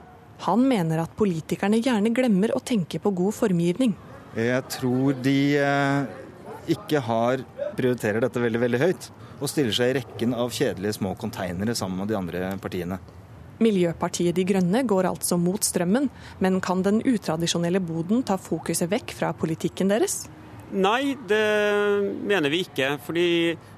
Han 0.45 0.65
mener 0.65 1.03
at 1.03 1.13
politikerne 1.17 1.81
gjerne 1.81 2.13
glemmer 2.13 2.53
å 2.57 2.63
tenke 2.65 3.01
på 3.01 3.13
god 3.13 3.37
formgivning. 3.37 3.95
Jeg 4.37 4.65
tror 4.73 5.17
de 5.21 5.39
eh, 5.61 6.19
ikke 6.77 7.01
har 7.05 7.45
prioriterer 7.77 8.23
dette 8.23 8.41
veldig, 8.41 8.61
veldig 8.61 8.81
høyt, 8.81 9.09
og 9.41 9.49
stiller 9.49 9.75
seg 9.75 9.91
i 9.91 9.97
rekken 10.01 10.35
av 10.37 10.53
kjedelige 10.53 10.97
små 10.99 11.15
konteinere 11.19 11.75
sammen 11.77 12.03
med 12.03 12.11
de 12.11 12.17
andre 12.17 12.53
partiene. 12.61 12.99
Miljøpartiet 13.61 14.35
De 14.35 14.45
Grønne 14.47 14.83
går 14.89 15.09
altså 15.11 15.37
mot 15.37 15.61
strømmen, 15.63 16.09
men 16.41 16.61
kan 16.63 16.83
den 16.85 17.01
utradisjonelle 17.05 17.81
boden 17.83 18.25
ta 18.25 18.39
fokuset 18.41 18.89
vekk 18.91 19.15
fra 19.17 19.33
politikken 19.37 19.91
deres? 19.91 20.23
Nei, 20.71 21.17
det 21.27 21.43
mener 22.23 22.51
vi 22.51 22.63
ikke. 22.65 22.95
Fordi 23.03 23.27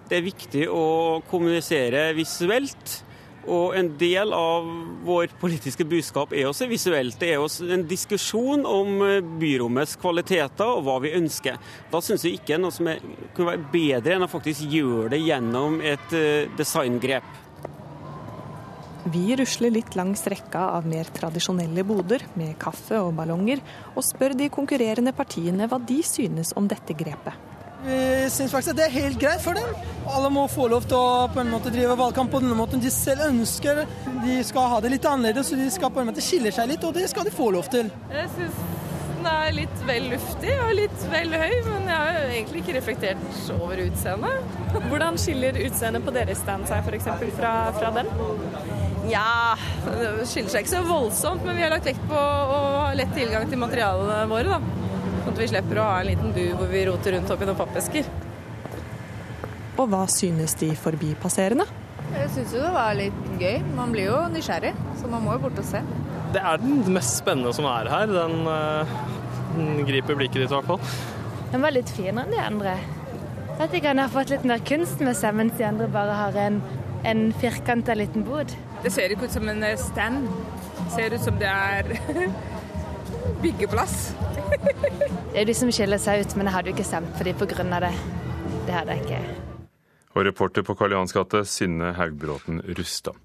det 0.09 0.19
er 0.19 0.27
viktig 0.27 0.67
å 0.69 0.85
kommunisere 1.29 2.11
visuelt. 2.17 3.01
Og 3.43 3.73
en 3.75 3.89
del 3.99 4.31
av 4.31 4.67
vår 5.03 5.33
politiske 5.41 5.83
budskap 5.87 6.31
er 6.31 6.47
også 6.47 6.67
visuelt. 6.69 7.17
Det 7.19 7.33
er 7.33 7.41
også 7.43 7.67
en 7.75 7.83
diskusjon 7.89 8.63
om 8.67 9.01
byrommets 9.41 9.97
kvaliteter 9.99 10.69
og 10.77 10.85
hva 10.85 10.99
vi 11.03 11.11
ønsker. 11.17 11.57
Da 11.91 11.99
syns 12.03 12.23
vi 12.23 12.37
ikke 12.37 12.59
noe 12.61 12.71
som 12.71 12.87
er, 12.87 13.03
kunne 13.35 13.51
være 13.51 13.71
bedre 13.73 14.15
enn 14.15 14.23
å 14.23 14.31
faktisk 14.31 14.63
gjøre 14.71 15.11
det 15.15 15.23
gjennom 15.25 15.81
et 15.83 16.15
eh, 16.15 16.47
designgrep. 16.55 17.27
Vi 19.11 19.35
rusler 19.35 19.73
litt 19.75 19.97
langs 19.99 20.23
rekka 20.31 20.59
av 20.77 20.85
mer 20.87 21.09
tradisjonelle 21.11 21.83
boder 21.83 22.23
med 22.39 22.55
kaffe 22.61 23.01
og 23.03 23.11
ballonger, 23.17 23.59
og 23.97 24.05
spør 24.05 24.35
de 24.39 24.47
konkurrerende 24.53 25.11
partiene 25.15 25.67
hva 25.67 25.79
de 25.79 25.99
synes 26.07 26.53
om 26.55 26.69
dette 26.71 26.95
grepet. 26.95 27.49
Vi 27.83 28.29
syns 28.31 28.53
faktisk 28.53 28.71
at 28.71 28.77
det 28.79 28.85
er 28.85 28.93
helt 28.95 29.19
greit 29.19 29.41
for 29.43 29.59
dem. 29.59 29.73
Alle 30.07 30.29
må 30.31 30.45
få 30.47 30.69
lov 30.71 30.85
til 30.87 30.95
å 30.95 31.27
på 31.33 31.41
en 31.41 31.51
måte 31.51 31.73
drive 31.73 31.97
valgkamp 31.99 32.31
på 32.31 32.39
denne 32.39 32.55
måten 32.55 32.79
de 32.79 32.91
selv 32.93 33.25
ønsker. 33.27 33.83
De 34.23 34.37
skal 34.47 34.69
ha 34.71 34.77
det 34.83 34.93
litt 34.93 35.07
annerledes, 35.09 35.51
og 35.51 35.59
de 35.59 35.67
skal 35.73 35.91
på 35.91 35.99
en 35.99 36.07
måte 36.13 36.23
skille 36.23 36.53
seg 36.55 36.71
litt, 36.71 36.87
og 36.87 36.95
det 36.95 37.09
skal 37.11 37.27
de 37.27 37.35
få 37.35 37.49
lov 37.51 37.67
til. 37.73 37.91
Jeg 38.13 38.31
synes 38.37 38.63
den 39.23 39.27
er 39.31 39.53
litt 39.55 39.83
vel 39.87 40.09
luftig 40.11 40.55
og 40.59 40.71
litt 40.75 41.03
vel 41.11 41.35
høy, 41.39 41.53
men 41.67 41.85
jeg 41.91 41.99
har 41.99 42.17
egentlig 42.23 42.63
ikke 42.63 42.73
reflektert 42.75 43.51
over 43.55 43.83
utseendet. 43.85 44.57
Hvordan 44.89 45.19
skiller 45.19 45.59
utseendet 45.63 46.03
på 46.03 46.15
deres 46.15 46.41
stand 46.43 46.67
seg 46.67 46.87
f.eks. 46.87 47.11
Fra, 47.37 47.53
fra 47.77 47.93
den? 47.99 48.11
Ja, 49.11 49.55
det 49.83 50.27
skiller 50.29 50.53
seg 50.53 50.63
ikke 50.63 50.71
så 50.71 50.83
voldsomt, 50.87 51.43
men 51.43 51.57
vi 51.57 51.65
har 51.65 51.73
lagt 51.73 51.87
vekt 51.89 52.03
på 52.07 52.15
å 52.17 52.59
ha 52.79 52.91
lett 52.95 53.11
tilgang 53.17 53.49
til 53.51 53.59
materialene 53.59 54.23
våre. 54.31 54.55
da. 54.55 54.83
Sånn 55.23 55.33
at 55.33 55.41
vi 55.41 55.49
slipper 55.51 55.79
å 55.79 55.87
ha 55.87 55.97
en 56.01 56.09
liten 56.11 56.35
bu 56.35 56.43
hvor 56.57 56.71
vi 56.71 56.85
roter 56.87 57.17
rundt 57.17 57.31
oppi 57.33 57.47
noen 57.47 57.59
pappesker. 57.59 58.07
Og 59.73 59.89
hva 59.89 60.03
synes 60.11 60.55
de 60.59 60.69
forbipasserende? 60.77 61.65
Jeg 62.13 62.29
syns 62.35 62.53
jo 62.53 62.61
det 62.61 62.71
var 62.75 62.93
litt 62.97 63.21
gøy. 63.41 63.61
Man 63.75 63.93
blir 63.95 64.11
jo 64.11 64.19
nysgjerrig, 64.33 64.73
så 64.99 65.09
man 65.09 65.23
må 65.25 65.37
jo 65.37 65.45
bort 65.47 65.59
og 65.59 65.65
se. 65.65 65.81
Det 66.33 66.41
er 66.41 66.61
den 66.61 66.83
mest 66.93 67.17
spennende 67.19 67.53
som 67.55 67.65
er 67.69 67.89
her. 67.89 68.11
Den, 68.11 68.47
eh, 68.47 68.93
den 69.55 69.85
griper 69.87 70.17
blikket 70.19 70.43
ditt 70.43 70.51
i 70.51 70.53
hvert 70.53 70.69
fall. 70.69 70.79
Den 71.51 71.61
var 71.61 71.73
litt 71.73 71.89
finere 71.89 72.25
enn 72.25 72.35
de 72.35 72.41
andre. 72.41 72.77
Vet 73.57 73.73
ikke, 73.73 73.83
kan 73.85 74.01
har 74.01 74.13
fått 74.13 74.31
litt 74.33 74.45
mer 74.49 74.61
kunst 74.65 75.01
med 75.05 75.17
seg, 75.17 75.35
mens 75.37 75.57
de 75.57 75.65
andre 75.67 75.87
bare 75.93 76.15
har 76.17 76.37
en, 76.47 76.61
en 77.03 77.33
firkanta 77.33 77.93
liten 77.93 78.23
bod. 78.23 78.51
Det 78.83 78.91
ser 78.91 79.13
ikke 79.13 79.27
ut 79.27 79.35
som 79.35 79.47
en 79.51 79.63
eh, 79.63 79.77
stand. 79.79 80.27
Det 80.79 80.89
ser 80.95 81.15
ut 81.15 81.23
som 81.23 81.39
det 81.39 81.51
er 81.51 81.93
byggeplass. 83.43 84.13
det 85.31 85.41
er 85.43 85.47
de 85.47 85.55
som 85.57 85.71
skiller 85.71 86.01
seg 86.01 86.23
ut, 86.23 86.35
men 86.37 86.49
jeg 86.49 86.57
hadde 86.57 86.71
jo 86.71 86.77
ikke 86.77 86.91
stemt 86.91 87.15
for 87.17 87.27
dem 87.27 87.39
pga. 87.39 87.79
det. 87.87 87.95
Det 88.67 88.75
hadde 88.75 88.95
jeg 88.95 89.07
ikke. 89.07 89.23
Og 90.13 90.27
reporter 90.27 90.61
på 90.61 90.75
Karl 90.77 90.93
Johans 90.93 91.13
gate, 91.15 91.41
Synne 91.49 91.89
Haugbråten 91.97 92.59
Rustad. 92.77 93.17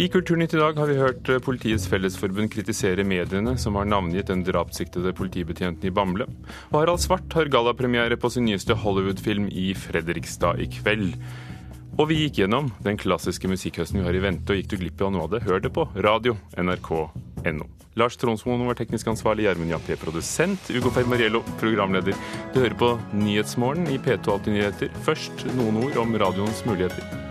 I 0.00 0.08
Kulturnytt 0.08 0.54
i 0.56 0.60
dag 0.60 0.78
har 0.80 0.88
vi 0.88 0.96
hørt 0.96 1.28
eh, 1.28 1.40
Politiets 1.44 1.84
Fellesforbund 1.90 2.48
kritisere 2.54 3.04
mediene 3.04 3.58
som 3.60 3.76
har 3.76 3.88
navngitt 3.88 4.32
den 4.32 4.46
drapssiktede 4.46 5.12
politibetjenten 5.16 5.90
i 5.90 5.92
Bamble. 5.92 6.26
Og 6.70 6.78
Harald 6.80 7.04
Svart 7.04 7.36
har 7.36 7.52
gallapremiere 7.52 8.16
på 8.16 8.32
sin 8.32 8.48
nyeste 8.48 8.78
Hollywood-film 8.78 9.50
i 9.52 9.74
Fredrikstad 9.76 10.64
i 10.64 10.70
kveld. 10.80 11.18
Og 12.00 12.06
vi 12.08 12.16
gikk 12.22 12.38
gjennom 12.40 12.70
den 12.80 12.96
klassiske 12.96 13.48
musikkhøsten 13.50 13.98
vi 14.00 14.06
har 14.06 14.16
i 14.16 14.22
vente, 14.24 14.54
og 14.54 14.56
gikk 14.56 14.70
du 14.72 14.78
glipp 14.80 15.02
av 15.04 15.10
noe 15.12 15.26
av 15.26 15.34
det, 15.34 15.42
hør 15.44 15.60
det 15.60 15.70
på 15.76 15.84
radio 16.00 16.32
nrk.no. 16.56 17.66
Lars 18.00 18.16
Tronsmoen 18.16 18.64
var 18.64 18.78
teknisk 18.78 19.10
ansvarlig, 19.12 19.44
Gjermund 19.44 19.74
Jappé 19.74 19.98
produsent, 20.00 20.70
Ugo 20.72 20.88
Fermariello 20.96 21.42
programleder. 21.60 22.16
Du 22.54 22.62
hører 22.62 22.78
på 22.80 22.94
Nyhetsmorgen 23.20 23.90
i 23.92 24.00
P2 24.00 24.32
Alltid 24.32 24.56
nyheter. 24.56 24.94
Først 25.04 25.44
noen 25.58 25.82
ord 25.82 26.00
om 26.00 26.16
radioens 26.24 26.64
muligheter. 26.64 27.29